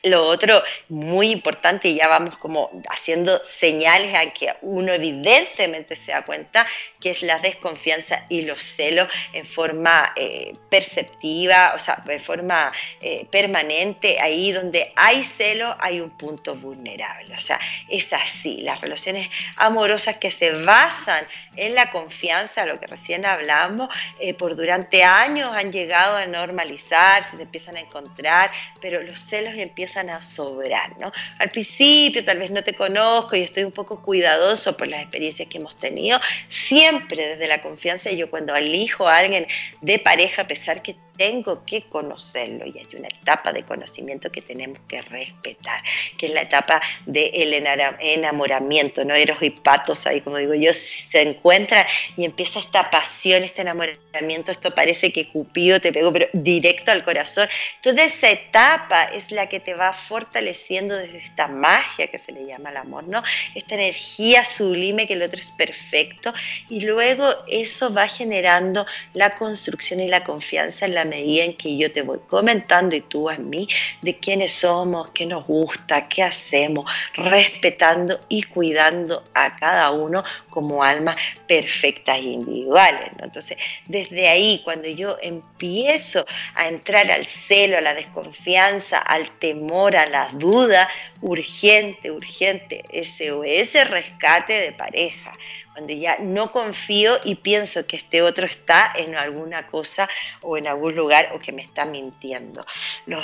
[0.03, 6.11] lo otro muy importante, y ya vamos como haciendo señales a que uno evidentemente se
[6.11, 6.67] da cuenta,
[6.99, 12.71] que es la desconfianza y los celos en forma eh, perceptiva, o sea, en forma
[13.01, 17.35] eh, permanente, ahí donde hay celo hay un punto vulnerable.
[17.35, 22.87] O sea, es así, las relaciones amorosas que se basan en la confianza, lo que
[22.87, 29.01] recién hablamos, eh, por durante años han llegado a normalizar, se empiezan a encontrar, pero
[29.01, 31.13] los celos empiezan empiezan a sobrar, ¿no?
[31.39, 35.47] Al principio tal vez no te conozco y estoy un poco cuidadoso por las experiencias
[35.47, 36.19] que hemos tenido,
[36.49, 39.47] siempre desde la confianza, yo cuando elijo a alguien
[39.79, 44.41] de pareja, a pesar que tengo que conocerlo y hay una etapa de conocimiento que
[44.41, 45.83] tenemos que respetar,
[46.17, 49.15] que es la etapa del enamoramiento, ¿no?
[49.15, 54.51] Eros y patos ahí, como digo yo, se encuentran y empieza esta pasión, este enamoramiento,
[54.51, 57.49] esto parece que Cupido te pegó, pero directo al corazón.
[57.77, 62.45] Entonces esa etapa es la que te va fortaleciendo desde esta magia que se le
[62.45, 63.23] llama el amor, ¿no?
[63.55, 66.33] Esta energía sublime que el otro es perfecto
[66.69, 71.77] y luego eso va generando la construcción y la confianza en la medida en que
[71.77, 73.67] yo te voy comentando y tú a mí
[74.01, 80.83] de quiénes somos, qué nos gusta, qué hacemos, respetando y cuidando a cada uno como
[80.83, 81.15] almas
[81.47, 83.11] perfectas e individuales.
[83.19, 89.95] Entonces, desde ahí, cuando yo empiezo a entrar al celo, a la desconfianza, al temor,
[89.95, 90.89] a la duda,
[91.21, 95.33] urgente, urgente, ese rescate de pareja
[95.77, 100.09] cuando ya no confío y pienso que este otro está en alguna cosa
[100.41, 102.65] o en algún lugar o que me está mintiendo.
[103.05, 103.23] Los,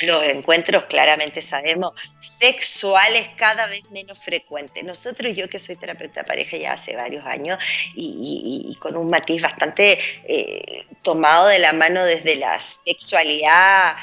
[0.00, 4.82] los encuentros, claramente sabemos, sexuales cada vez menos frecuentes.
[4.82, 7.62] Nosotros, yo que soy terapeuta pareja ya hace varios años
[7.94, 13.94] y, con un matiz bastante eh, tomado de la mano desde la sexualidad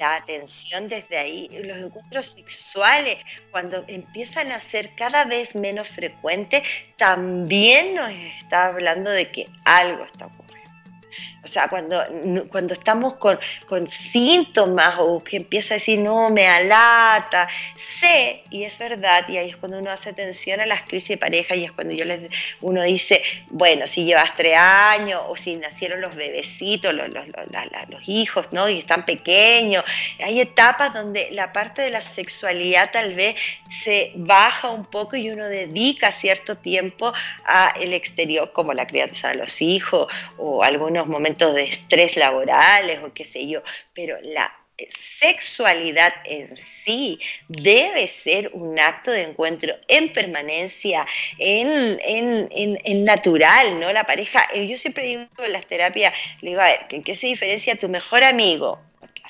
[0.00, 3.18] la atención desde ahí, los encuentros sexuales,
[3.50, 6.62] cuando empiezan a ser cada vez menos frecuentes,
[6.96, 10.70] también nos está hablando de que algo está ocurriendo.
[11.42, 12.02] O sea, cuando,
[12.50, 13.38] cuando estamos con,
[13.88, 19.48] síntomas o que empieza a decir, no, me alata, sé, y es verdad, y ahí
[19.50, 22.30] es cuando uno hace atención a las crisis de pareja y es cuando yo les,
[22.60, 27.24] uno dice, bueno, si llevas tres años o si nacieron los bebecitos, los, los,
[27.88, 28.68] los hijos, ¿no?
[28.68, 29.82] Y están pequeños,
[30.22, 33.36] hay etapas donde la parte de la sexualidad tal vez
[33.70, 37.14] se baja un poco y uno dedica cierto tiempo
[37.46, 43.00] a el exterior, como la crianza de los hijos o algunos momentos de estrés laborales
[43.02, 43.62] o qué sé yo,
[43.94, 44.52] pero la
[44.90, 51.06] sexualidad en sí debe ser un acto de encuentro en permanencia,
[51.38, 53.92] en, en, natural, ¿no?
[53.92, 57.14] La pareja, eh, yo siempre digo en las terapias, le digo, a ver, ¿en qué
[57.14, 58.80] se diferencia tu mejor amigo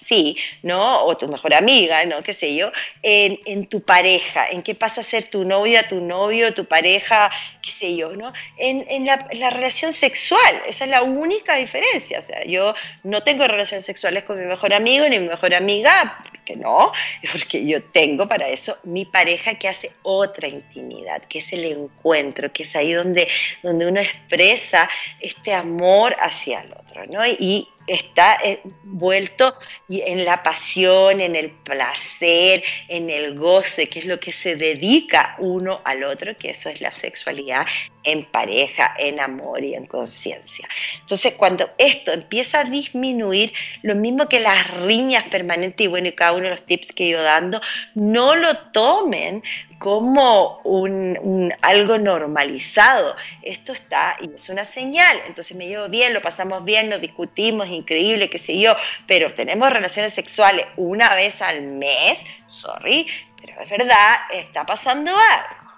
[0.04, 1.04] sí, ¿no?
[1.04, 2.22] O tu mejor amiga, ¿no?
[2.22, 6.54] Qué sé yo, en, tu pareja, en qué pasa a ser tu novia, tu novio,
[6.54, 7.30] tu pareja,
[7.62, 8.32] qué sé yo, ¿no?
[8.56, 13.84] En, la, relación sexual, esa es la única diferencia, o sea, yo no tengo relaciones
[13.84, 16.92] sexuales con mi mejor amigo ni mi mejor amiga, porque no,
[17.32, 22.52] porque yo tengo para eso mi pareja que hace otra intimidad, que es el encuentro,
[22.52, 23.28] que es ahí donde,
[23.62, 24.88] donde uno expresa
[25.20, 27.26] este amor hacia el otro, ¿no?
[27.26, 29.52] Y está eh, vuelto
[29.88, 35.34] en la pasión, en el placer, en el goce, que es lo que se dedica
[35.40, 37.66] uno al otro, que eso es la sexualidad
[38.04, 40.68] en pareja, en amor y en conciencia.
[41.00, 46.12] Entonces, cuando esto empieza a disminuir, lo mismo que las riñas permanentes, y bueno, y
[46.12, 47.60] cada uno de los tips que ido dando,
[47.96, 49.42] no lo tomen
[49.80, 53.16] como un, algo normalizado.
[53.40, 55.16] Esto está y es una señal.
[55.26, 59.72] Entonces me llevo bien, lo pasamos bien, lo discutimos, increíble, qué sé yo, pero tenemos
[59.72, 63.06] relaciones sexuales una vez al mes, sorry,
[63.40, 65.72] pero es verdad, está pasando algo.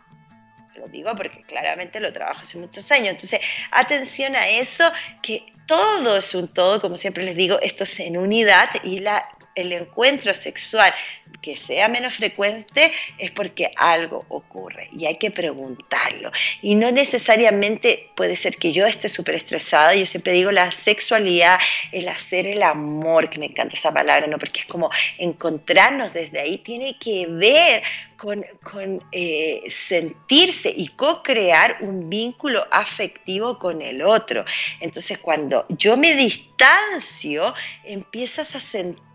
[0.75, 3.11] Lo digo porque claramente lo trabajo hace muchos años.
[3.11, 4.91] Entonces, atención a eso,
[5.23, 9.29] que todo es un todo, como siempre les digo, esto es en unidad y la
[9.55, 10.93] el encuentro sexual
[11.41, 16.31] que sea menos frecuente es porque algo ocurre y hay que preguntarlo.
[16.63, 21.59] Y no necesariamente puede ser que yo esté súper estresada, yo siempre digo la sexualidad,
[21.91, 24.39] el hacer el amor, que me encanta esa palabra, ¿no?
[24.39, 27.83] porque es como encontrarnos desde ahí, tiene que ver
[28.17, 34.45] con, eh, sentirse y co-crear un vínculo afectivo con el otro.
[34.81, 37.53] Entonces cuando yo me distancio,
[37.85, 39.12] empiezas a sentir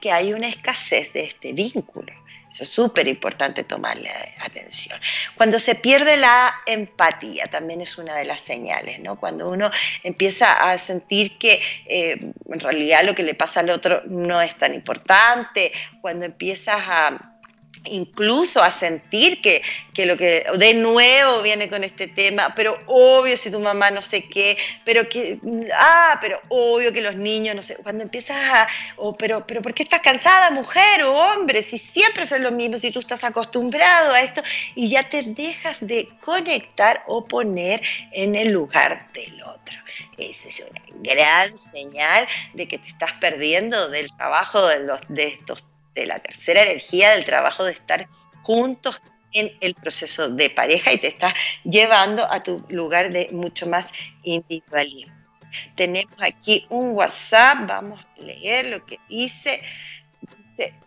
[0.00, 2.12] que hay una escasez de este vínculo.
[2.50, 5.00] Eso es súper importante tomarle atención.
[5.36, 9.18] Cuando se pierde la empatía, también es una de las señales, ¿no?
[9.18, 9.70] Cuando uno
[10.02, 14.54] empieza a sentir que eh, en realidad lo que le pasa al otro no es
[14.56, 15.72] tan importante,
[16.02, 17.31] cuando empiezas a
[17.84, 19.62] incluso a sentir que,
[20.04, 24.28] lo que de nuevo viene con este tema, pero obvio si tu mamá no sé
[24.28, 25.38] qué, pero que,
[25.74, 29.74] ah, pero obvio que los niños, no sé, cuando empiezas a, oh, pero, pero ¿por
[29.74, 31.62] qué estás cansada, mujer o hombre?
[31.62, 34.42] Si siempre es lo mismo, si tú estás acostumbrado a esto
[34.74, 39.78] y ya te dejas de conectar o poner en el lugar del otro.
[40.18, 45.26] Esa es una gran señal de que te estás perdiendo del trabajo de, los, de
[45.28, 45.64] estos
[45.94, 48.08] de la tercera energía del trabajo de estar
[48.42, 49.00] juntos
[49.32, 51.34] en el proceso de pareja y te está
[51.64, 55.12] llevando a tu lugar de mucho más individualismo.
[55.74, 59.62] Tenemos aquí un WhatsApp, vamos a leer lo que dice.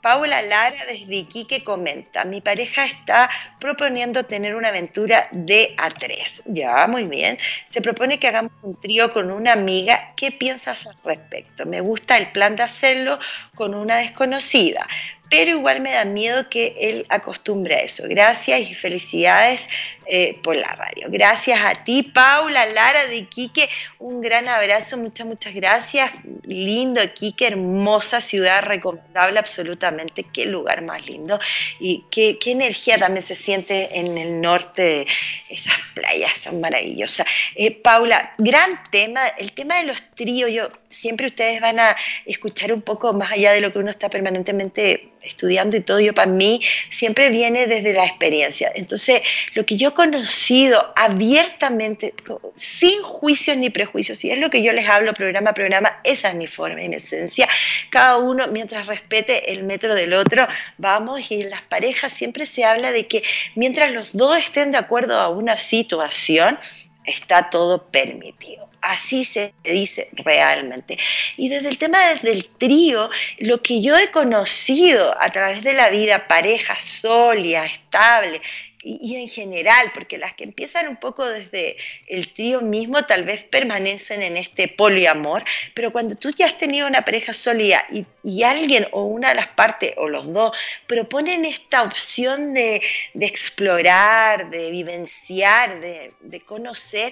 [0.01, 6.43] Paula Lara desde Iquique comenta, mi pareja está proponiendo tener una aventura de a tres.
[6.45, 7.37] Ya, muy bien.
[7.67, 10.13] Se propone que hagamos un trío con una amiga.
[10.15, 11.65] ¿Qué piensas al respecto?
[11.65, 13.19] Me gusta el plan de hacerlo
[13.55, 14.87] con una desconocida
[15.29, 18.03] pero igual me da miedo que él acostumbre a eso.
[18.07, 19.67] Gracias y felicidades
[20.07, 21.07] eh, por la radio.
[21.09, 23.67] Gracias a ti, Paula, Lara de Quique,
[23.97, 26.11] un gran abrazo, muchas, muchas gracias.
[26.43, 31.39] Lindo Quique, hermosa ciudad, recomendable absolutamente, qué lugar más lindo
[31.79, 35.07] y qué, energía también se siente en el norte,
[35.49, 37.25] esas playas son maravillosas.
[37.55, 42.71] Eh, Paula, gran tema, el tema de los tríos, yo siempre ustedes van a escuchar
[42.73, 46.31] un poco más allá de lo que uno está permanentemente estudiando y todo, yo para
[46.31, 48.71] mí siempre viene desde la experiencia.
[48.75, 49.21] Entonces,
[49.53, 52.13] lo que yo he conocido abiertamente,
[52.57, 56.29] sin juicios ni prejuicios, y es lo que yo les hablo programa a programa, esa
[56.29, 57.49] es mi forma, en esencia.
[57.89, 62.63] Cada uno, mientras respete el metro del otro, vamos, y en las parejas siempre se
[62.63, 63.23] habla de que
[63.55, 66.59] mientras los dos estén de acuerdo a una situación,
[67.05, 68.64] está todo permitido.
[68.85, 70.97] Así se dice realmente.
[71.37, 73.09] Y desde el tema del trío,
[73.39, 78.41] lo que yo he conocido a través de la vida, pareja sólida, estable,
[78.85, 81.75] y, en general, porque las que empiezan un poco desde
[82.07, 86.85] el trío mismo tal vez permanecen en este poliamor, pero cuando tú ya has tenido
[86.85, 88.05] una pareja sólida y,
[88.43, 90.55] alguien o una de las partes o los dos
[90.85, 92.79] proponen esta opción de,
[93.19, 97.11] explorar, de vivenciar, de, conocer,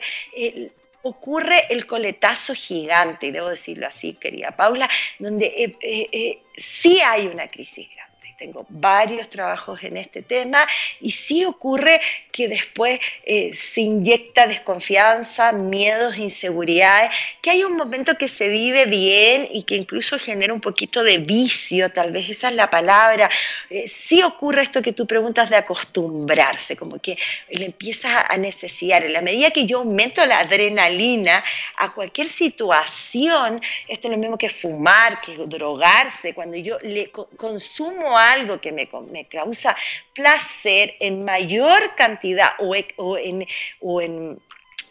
[1.04, 4.90] ocurre el coletazo gigante, y debo decirlo así, querida Paula,
[5.20, 10.60] donde eh, eh, eh, sí hay una crisis grande tengo varios trabajos en este tema
[11.00, 17.12] y sí ocurre que después eh, se inyecta desconfianza, miedos, inseguridades,
[17.42, 21.18] que hay un momento que se vive bien y que incluso genera un poquito de
[21.18, 23.30] vicio, tal vez esa es la palabra.
[23.70, 27.18] Eh, sí ocurre esto que tú preguntas de acostumbrarse, como que
[27.50, 29.04] le empiezas a necesitar.
[29.04, 31.44] En la medida que yo aumento la adrenalina
[31.78, 38.18] a cualquier situación, esto es lo mismo que fumar, que drogarse, cuando yo le consumo
[38.32, 38.88] algo, que me,
[39.28, 39.76] causa
[40.14, 43.48] placer en mayor cantidad o, e, o en,
[43.80, 44.40] o en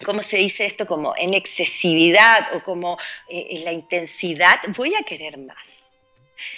[0.04, 0.86] ¿cómo se dice esto?
[0.86, 5.90] Como en excesividad o como eh, en la intensidad, voy a querer más.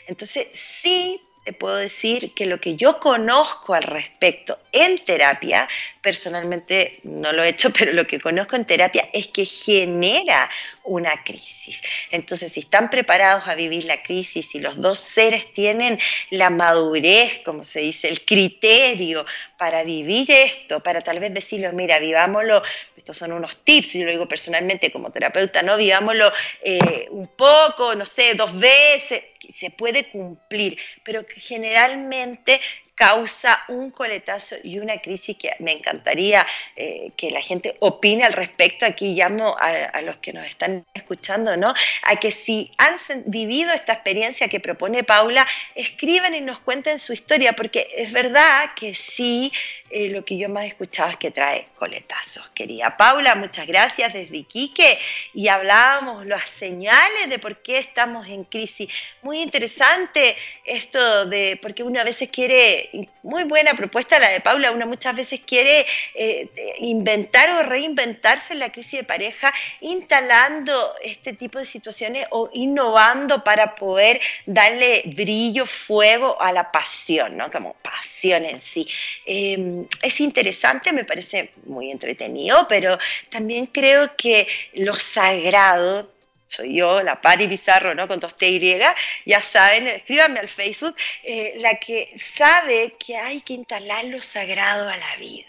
[0.07, 5.69] Entonces, sí te puedo decir que lo que yo conozco al respecto en terapia,
[6.01, 10.51] personalmente no lo he hecho, pero lo que conozco en terapia es que genera
[10.85, 11.81] una crisis.
[12.11, 15.99] Entonces, si están preparados a vivir la crisis, y los dos seres tienen
[16.31, 19.25] la madurez, como se dice, el criterio
[19.59, 22.63] para vivir esto, para tal vez decirlo, mira, vivámoslo,
[22.97, 25.77] estos son unos tips, yo lo digo personalmente como terapeuta, ¿no?
[25.77, 26.33] Vivámoslo
[26.63, 29.23] eh, un poco, no sé, dos veces,
[29.53, 32.61] se puede cumplir, pero generalmente
[32.95, 38.33] causa un coletazo y una crisis que me encantaría eh, que la gente opine al
[38.33, 38.87] respecto.
[38.87, 41.75] Aquí llamo a, los que nos están escuchando, ¿no?
[42.03, 42.95] A que si han
[43.27, 48.71] vivido esta experiencia que propone Paula, escriban y nos cuenten su historia, porque es verdad
[48.77, 49.53] que sí,
[49.91, 52.49] eh, lo que yo más he escuchado es que trae coletazos.
[52.51, 54.99] Querida Paula, muchas gracias desde Iquique
[55.33, 58.89] y hablábamos las señales de por qué estamos en crisis.
[59.23, 62.84] Muy interesante esto de, porque uno a veces quiere
[63.23, 68.61] muy buena propuesta la de Paula, una muchas veces quiere eh, inventar o reinventarse en
[68.61, 75.67] la crisis de pareja, instalando este tipo de situaciones o innovando para poder darle brillo,
[75.67, 77.51] fuego a la pasión, ¿no?
[77.51, 78.89] Como pasión en sí.
[79.27, 82.99] Em, es interesante, me parece muy entretenido, pero
[83.31, 86.14] también creo que lo sagrado
[86.55, 88.07] soy yo, la Pari Pizarro, ¿no?
[88.09, 88.79] Con dos T y,
[89.27, 94.89] ya saben, escríbanme al Facebook, eh, la que sabe que hay que instalar lo sagrado
[94.89, 95.47] a la vida.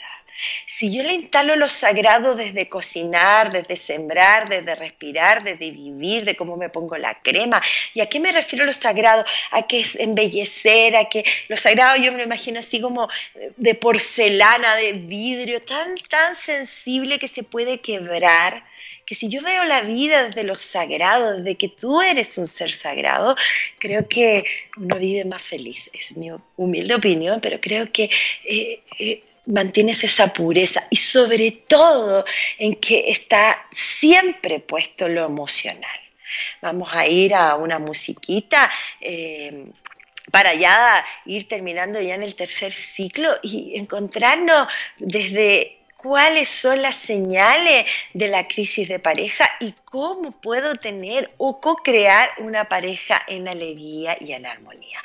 [0.67, 6.35] Si yo le instalo lo sagrado desde cocinar, desde sembrar, desde respirar, desde vivir, de
[6.35, 7.61] cómo me pongo la crema,
[7.93, 9.23] ¿y a qué me refiero lo sagrado?
[9.51, 13.07] A que es embellecer, a que lo sagrado yo me lo imagino así como
[13.55, 18.63] de porcelana, de vidrio, tan, tan sensible que se puede quebrar
[19.05, 22.73] que si yo veo la vida desde lo sagrado, desde que tú eres un ser
[22.73, 23.35] sagrado,
[23.79, 24.45] creo que
[24.77, 25.89] uno vive más feliz.
[25.93, 28.09] Es mi humilde opinión, pero creo que
[28.43, 32.25] eh, eh, mantienes esa pureza y sobre todo
[32.57, 35.99] en que está siempre puesto lo emocional.
[36.61, 38.71] Vamos a ir a una musiquita.
[38.99, 39.65] Eh,
[40.31, 46.97] para ya ir terminando ya en el tercer ciclo y encontrarnos desde cuáles son las
[46.97, 53.47] señales de la crisis de pareja y cómo puedo tener o co-crear una pareja en
[53.47, 54.99] alegría y en armonía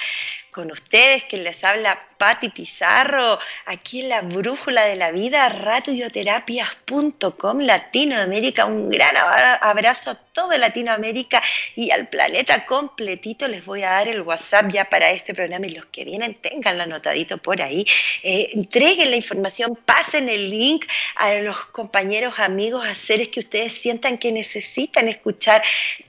[0.51, 7.61] con ustedes, que les habla Patti Pizarro, aquí en la Brújula de la Vida, radioterapias.com
[7.61, 8.66] Latinoamérica.
[8.66, 11.43] Un gran abrazo a toda Latinoamérica
[11.76, 13.49] y al planeta completito.
[13.49, 16.85] Les voy a dar el WhatsApp ya para este programa y los que vienen tenganlo
[16.85, 17.85] anotadito por ahí.
[18.22, 23.72] Eh, entreguen la información, pasen el link a los compañeros, amigos, a seres que ustedes
[23.72, 25.62] sientan que necesitan escuchar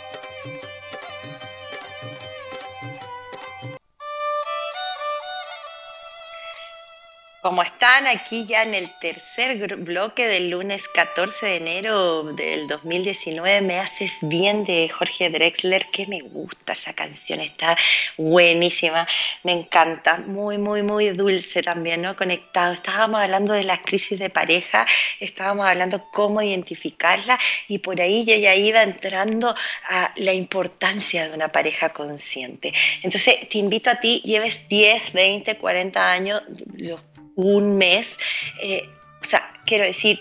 [7.43, 13.63] Como están aquí ya en el tercer bloque del lunes 14 de enero del 2019,
[13.63, 17.77] Me haces bien de Jorge Drexler, que me gusta esa canción, está
[18.17, 19.09] buenísima,
[19.43, 22.15] me encanta, muy, muy, muy dulce también, ¿no?
[22.15, 22.75] Conectado.
[22.75, 24.87] Estábamos hablando de las crisis de pareja,
[25.19, 29.53] estábamos hablando cómo identificarla y por ahí yo ya iba entrando
[29.89, 32.73] a la importancia de una pareja consciente.
[33.03, 36.41] Entonces, te invito a ti, lleves 10, 20, 40 años,
[36.77, 37.03] los
[37.37, 38.17] un mes.
[38.61, 38.89] Eh,
[39.21, 40.21] o sea, quiero decir,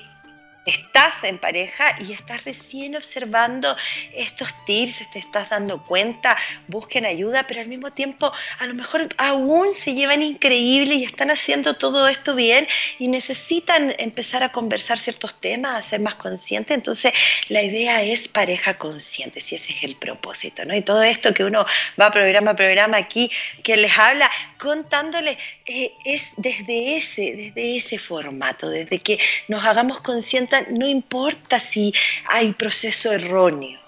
[0.71, 3.75] estás en pareja y estás recién observando
[4.13, 9.09] estos tips, te estás dando cuenta, busquen ayuda, pero al mismo tiempo a lo mejor
[9.17, 12.67] aún se llevan increíble y están haciendo todo esto bien
[12.99, 16.75] y necesitan empezar a conversar ciertos temas, a ser más conscientes.
[16.75, 17.13] Entonces
[17.49, 20.75] la idea es pareja consciente, si ese es el propósito, ¿no?
[20.75, 21.65] Y todo esto que uno
[21.99, 23.31] va programa a programa aquí,
[23.63, 30.01] que les habla, contándoles, eh, es desde ese, desde ese formato, desde que nos hagamos
[30.01, 31.93] conscientes no importa si
[32.27, 33.81] hay proceso erróneo.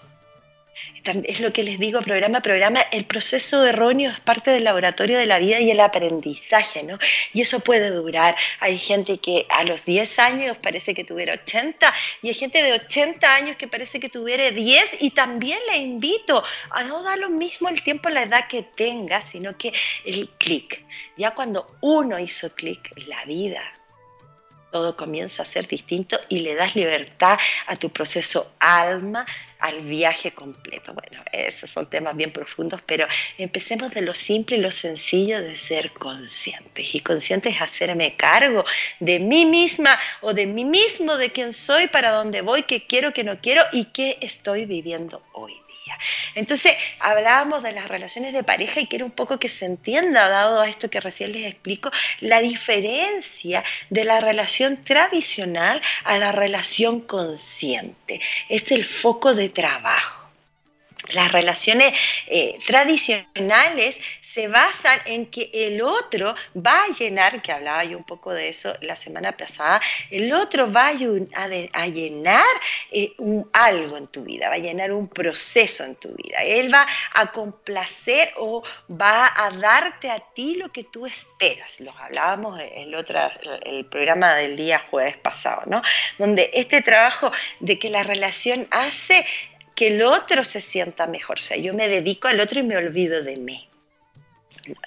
[1.25, 5.17] Es lo que les digo programa a programa, el proceso erróneo es parte del laboratorio
[5.17, 6.97] de la vida y el aprendizaje, ¿no?
[7.33, 8.37] Y eso puede durar.
[8.61, 12.71] Hay gente que a los 10 años parece que tuviera 80 y hay gente de
[12.71, 17.29] 80 años que parece que tuviera 10 y también le invito a no dar lo
[17.29, 19.73] mismo el tiempo, la edad que tenga, sino que
[20.05, 20.85] el clic.
[21.17, 23.61] Ya cuando uno hizo clic, la vida
[24.73, 29.23] todo comienza a ser distinto y le das libertad a tu proceso alma,
[29.59, 30.95] al viaje completo.
[30.95, 33.05] Bueno, esos son temas bien profundos, pero
[33.37, 36.95] empecemos de lo simple y lo sencillo de ser conscientes.
[36.95, 38.65] Y conscientes es hacerme cargo
[38.99, 43.13] de mí misma o de mí mismo, de quién soy, para dónde voy, qué quiero,
[43.13, 45.62] qué no quiero y qué estoy viviendo hoy.
[46.35, 50.61] Entonces, hablábamos de las relaciones de pareja y quiero un poco que se entienda, dado
[50.61, 57.01] a esto que recién les explico, la diferencia de la relación tradicional a la relación
[57.01, 58.21] consciente.
[58.49, 60.22] Es el foco de trabajo.
[61.11, 61.93] Las relaciones
[62.27, 63.97] eh, tradicionales
[64.33, 68.49] se basan en que el otro va a llenar, que hablaba yo un poco de
[68.49, 69.79] eso la semana pasada,
[70.09, 70.93] el otro va a,
[71.87, 72.43] llenar
[72.91, 76.39] eh, un, algo en tu vida, va a llenar un proceso en tu vida.
[76.43, 81.79] Él va a complacer o va a darte a ti lo que tú esperas.
[81.79, 83.19] Los hablábamos el otro,
[83.63, 85.83] el programa del día jueves pasado, ¿no?
[86.17, 89.25] Donde este trabajo de que la relación hace
[89.75, 91.39] que el otro se sienta mejor.
[91.39, 93.67] O sea, yo me dedico al otro y me olvido de mí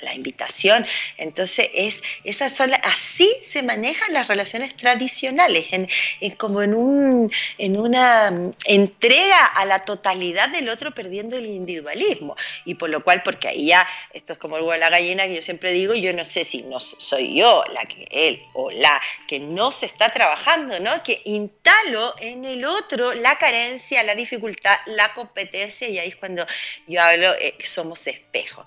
[0.01, 0.87] la invitación.
[1.17, 5.89] Entonces, es, esas son, así se manejan las relaciones tradicionales, en,
[6.37, 12.37] como en, un, en una entrega a la totalidad del otro perdiendo el individualismo.
[12.65, 15.27] Y por lo cual, porque ahí ya, esto es como el huevo de la gallina
[15.27, 18.71] que yo siempre digo, yo no sé si no soy yo la que él o
[18.71, 21.03] la que no se está trabajando, ¿no?
[21.03, 26.47] Que instalo en el otro la carencia, la dificultad, la competencia, y ahí es cuando
[26.87, 28.67] yo hablo, eh, somos espejos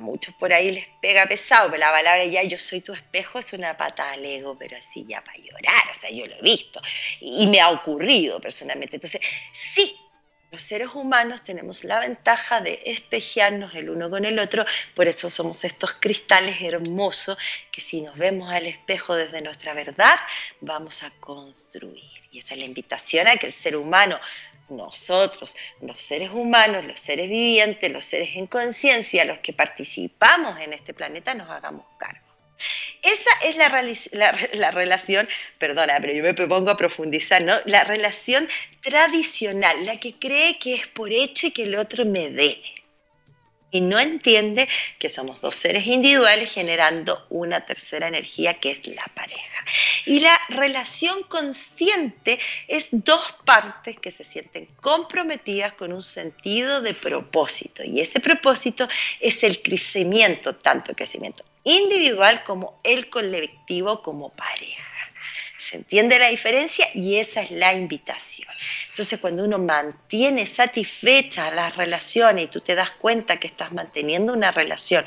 [0.00, 3.52] muchos por ahí les pega pesado, pero la palabra ya yo soy tu espejo es
[3.52, 6.80] una pata al ego, pero así ya para llorar, o sea, yo lo he visto
[7.20, 8.96] y, me ha ocurrido personalmente.
[8.96, 9.20] Entonces,
[9.52, 9.96] sí,
[10.50, 15.30] los seres humanos tenemos la ventaja de espejearnos el uno con el otro, por eso
[15.30, 17.38] somos estos cristales hermosos
[17.70, 20.16] que si nos vemos al espejo desde nuestra verdad,
[20.60, 22.20] vamos a construir.
[22.32, 24.18] Y esa es la invitación a que el ser humano
[24.70, 30.72] nosotros, los seres humanos, los seres vivientes, los seres en conciencia, los que participamos en
[30.72, 32.20] este planeta, nos hagamos cargo.
[33.02, 35.26] Esa es la, la, relación,
[35.58, 37.54] perdona, pero yo me propongo a profundizar, ¿no?
[37.64, 38.46] La relación
[38.82, 42.79] tradicional, la que cree que es por hecho y que el otro me debe
[43.70, 44.68] y no entiende
[44.98, 49.64] que somos dos seres individuales generando una tercera energía que es la pareja.
[50.06, 56.94] Y la relación consciente es dos partes que se sienten comprometidas con un sentido de
[56.94, 58.88] propósito y ese propósito
[59.20, 64.89] es el crecimiento, tanto el crecimiento individual como el colectivo como pareja.
[65.60, 66.86] ¿Se entiende la diferencia?
[66.94, 68.48] Y esa es la invitación.
[68.88, 74.32] Entonces, cuando uno mantiene satisfecha las relaciones y tú te das cuenta que estás manteniendo
[74.32, 75.04] una relación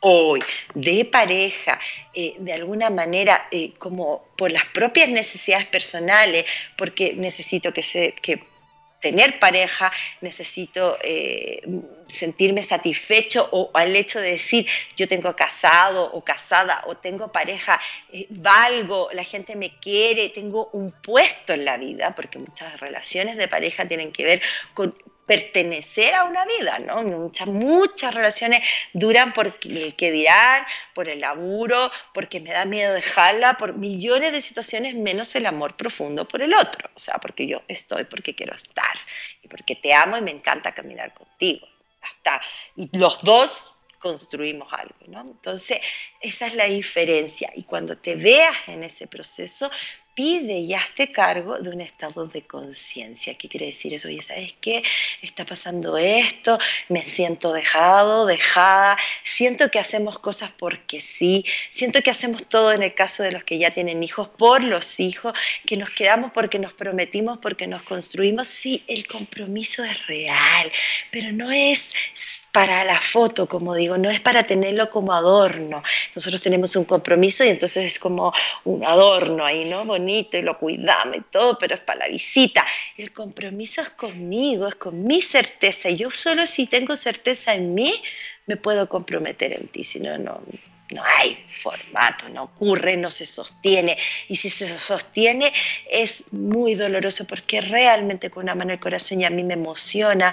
[0.00, 0.42] hoy
[0.74, 1.80] de pareja,
[2.12, 6.44] eh, de alguna manera eh, como por las propias necesidades personales,
[6.76, 8.44] porque necesito que, se, que
[9.04, 9.92] tener pareja,
[10.22, 11.60] necesito eh,
[12.08, 17.78] sentirme satisfecho o al hecho de decir yo tengo casado o casada o tengo pareja,
[18.10, 23.36] eh, valgo, la gente me quiere, tengo un puesto en la vida, porque muchas relaciones
[23.36, 24.40] de pareja tienen que ver
[24.72, 24.96] con
[25.26, 27.02] pertenecer a una vida, ¿no?
[27.02, 28.62] Muchas, muchas relaciones
[28.92, 30.64] duran por el que dirán,
[30.94, 35.76] por el laburo, porque me da miedo dejarla, por millones de situaciones, menos el amor
[35.76, 36.90] profundo por el otro.
[36.94, 38.98] O sea, porque yo estoy porque quiero estar
[39.42, 41.66] y porque te amo y me encanta caminar contigo.
[42.02, 42.40] Hasta.
[42.76, 45.22] Y los dos construimos algo, ¿no?
[45.22, 45.80] Entonces,
[46.20, 47.50] esa es la diferencia.
[47.54, 49.70] Y cuando te veas en ese proceso,
[50.14, 53.34] pide y hazte cargo de un estado de conciencia.
[53.34, 54.08] ¿Qué quiere decir eso?
[54.08, 54.82] Oye, ¿sabes qué?
[55.22, 56.58] Está pasando esto,
[56.88, 62.82] me siento dejado, dejada, siento que hacemos cosas porque sí, siento que hacemos todo en
[62.82, 65.34] el caso de los que ya tienen hijos por los hijos,
[65.66, 68.48] que nos quedamos porque nos prometimos, porque nos construimos.
[68.48, 70.70] Sí, el compromiso es real,
[71.10, 71.90] pero no es
[72.54, 75.82] para la foto, como digo, no es para tenerlo como adorno.
[76.14, 78.32] Nosotros tenemos un compromiso y entonces es como
[78.62, 79.84] un adorno ahí, ¿no?
[79.84, 82.64] Bonito y lo cuidamos y todo, pero es para la visita.
[82.96, 85.90] El compromiso es conmigo, es con mi certeza.
[85.90, 87.92] Yo solo si tengo certeza en mí,
[88.46, 90.40] me puedo comprometer en ti, si no, no,
[90.94, 93.96] no hay formato, no ocurre, no se sostiene.
[94.28, 95.52] Y si se sostiene
[95.90, 100.32] es muy doloroso porque realmente con una mano el corazón y a mí me emociona.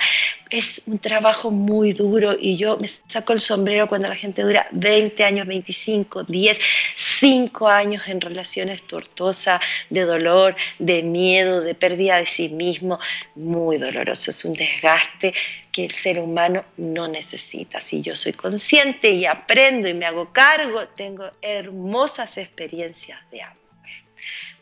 [0.50, 4.68] Es un trabajo muy duro y yo me saco el sombrero cuando la gente dura
[4.72, 6.60] 20 años, 25, 10,
[6.96, 13.00] 5 años en relaciones tortuosas, de dolor, de miedo, de pérdida de sí mismo.
[13.36, 15.34] Muy doloroso, es un desgaste
[15.72, 17.80] que el ser humano no necesita.
[17.80, 23.62] Si yo soy consciente y aprendo y me hago cargo, tengo hermosas experiencias de amor.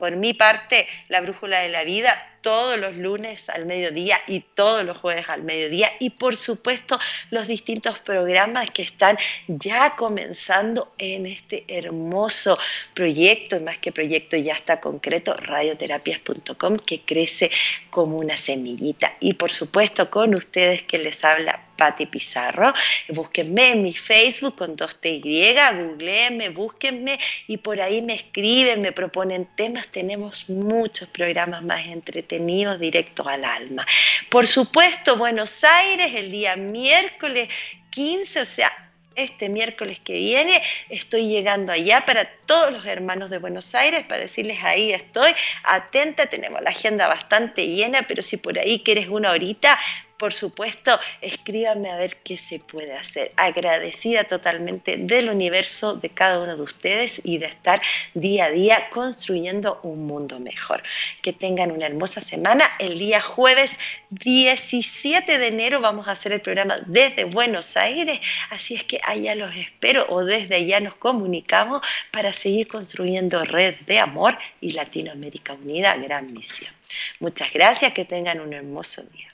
[0.04, 2.12] por mi parte, la brújula de la vida
[2.44, 7.48] todos los lunes al mediodía y todos los jueves al mediodía y por supuesto los
[7.48, 9.16] distintos programas que están
[9.48, 12.58] ya comenzando en este hermoso
[12.92, 17.50] proyecto, más que proyecto ya está concreto, radioterapias.com que crece
[17.88, 22.72] como una semillita y por supuesto con ustedes que les habla Pati Pizarro.
[23.08, 27.18] Búsquenme en mi Facebook con 2TY, googleenme, búsquenme
[27.48, 29.88] y por ahí me escriben, me proponen temas.
[29.88, 32.33] Tenemos muchos programas más entretenidos
[32.78, 33.86] directos al alma.
[34.28, 37.48] Por supuesto, Buenos Aires el día miércoles
[37.90, 38.72] 15, o sea,
[39.16, 44.22] este miércoles que viene estoy llegando allá para todos los hermanos de Buenos Aires para
[44.22, 45.32] decirles ahí estoy,
[45.62, 49.78] atenta, tenemos la agenda bastante llena, pero si por ahí quieres una horita,
[50.18, 53.32] por supuesto, escríbanme a ver qué se puede hacer.
[53.36, 57.82] Agradecida totalmente del universo de cada uno de ustedes y de estar
[58.14, 60.82] día a día construyendo un mundo mejor.
[61.22, 62.64] Que tengan una hermosa semana.
[62.78, 63.70] El día jueves
[64.10, 69.34] 17 de enero vamos a hacer el programa desde Buenos Aires, así es que allá
[69.34, 75.54] los espero o desde allá nos comunicamos para seguir construyendo red de amor y Latinoamérica
[75.54, 76.72] Unida, gran misión.
[77.18, 79.33] Muchas gracias, que tengan un hermoso día.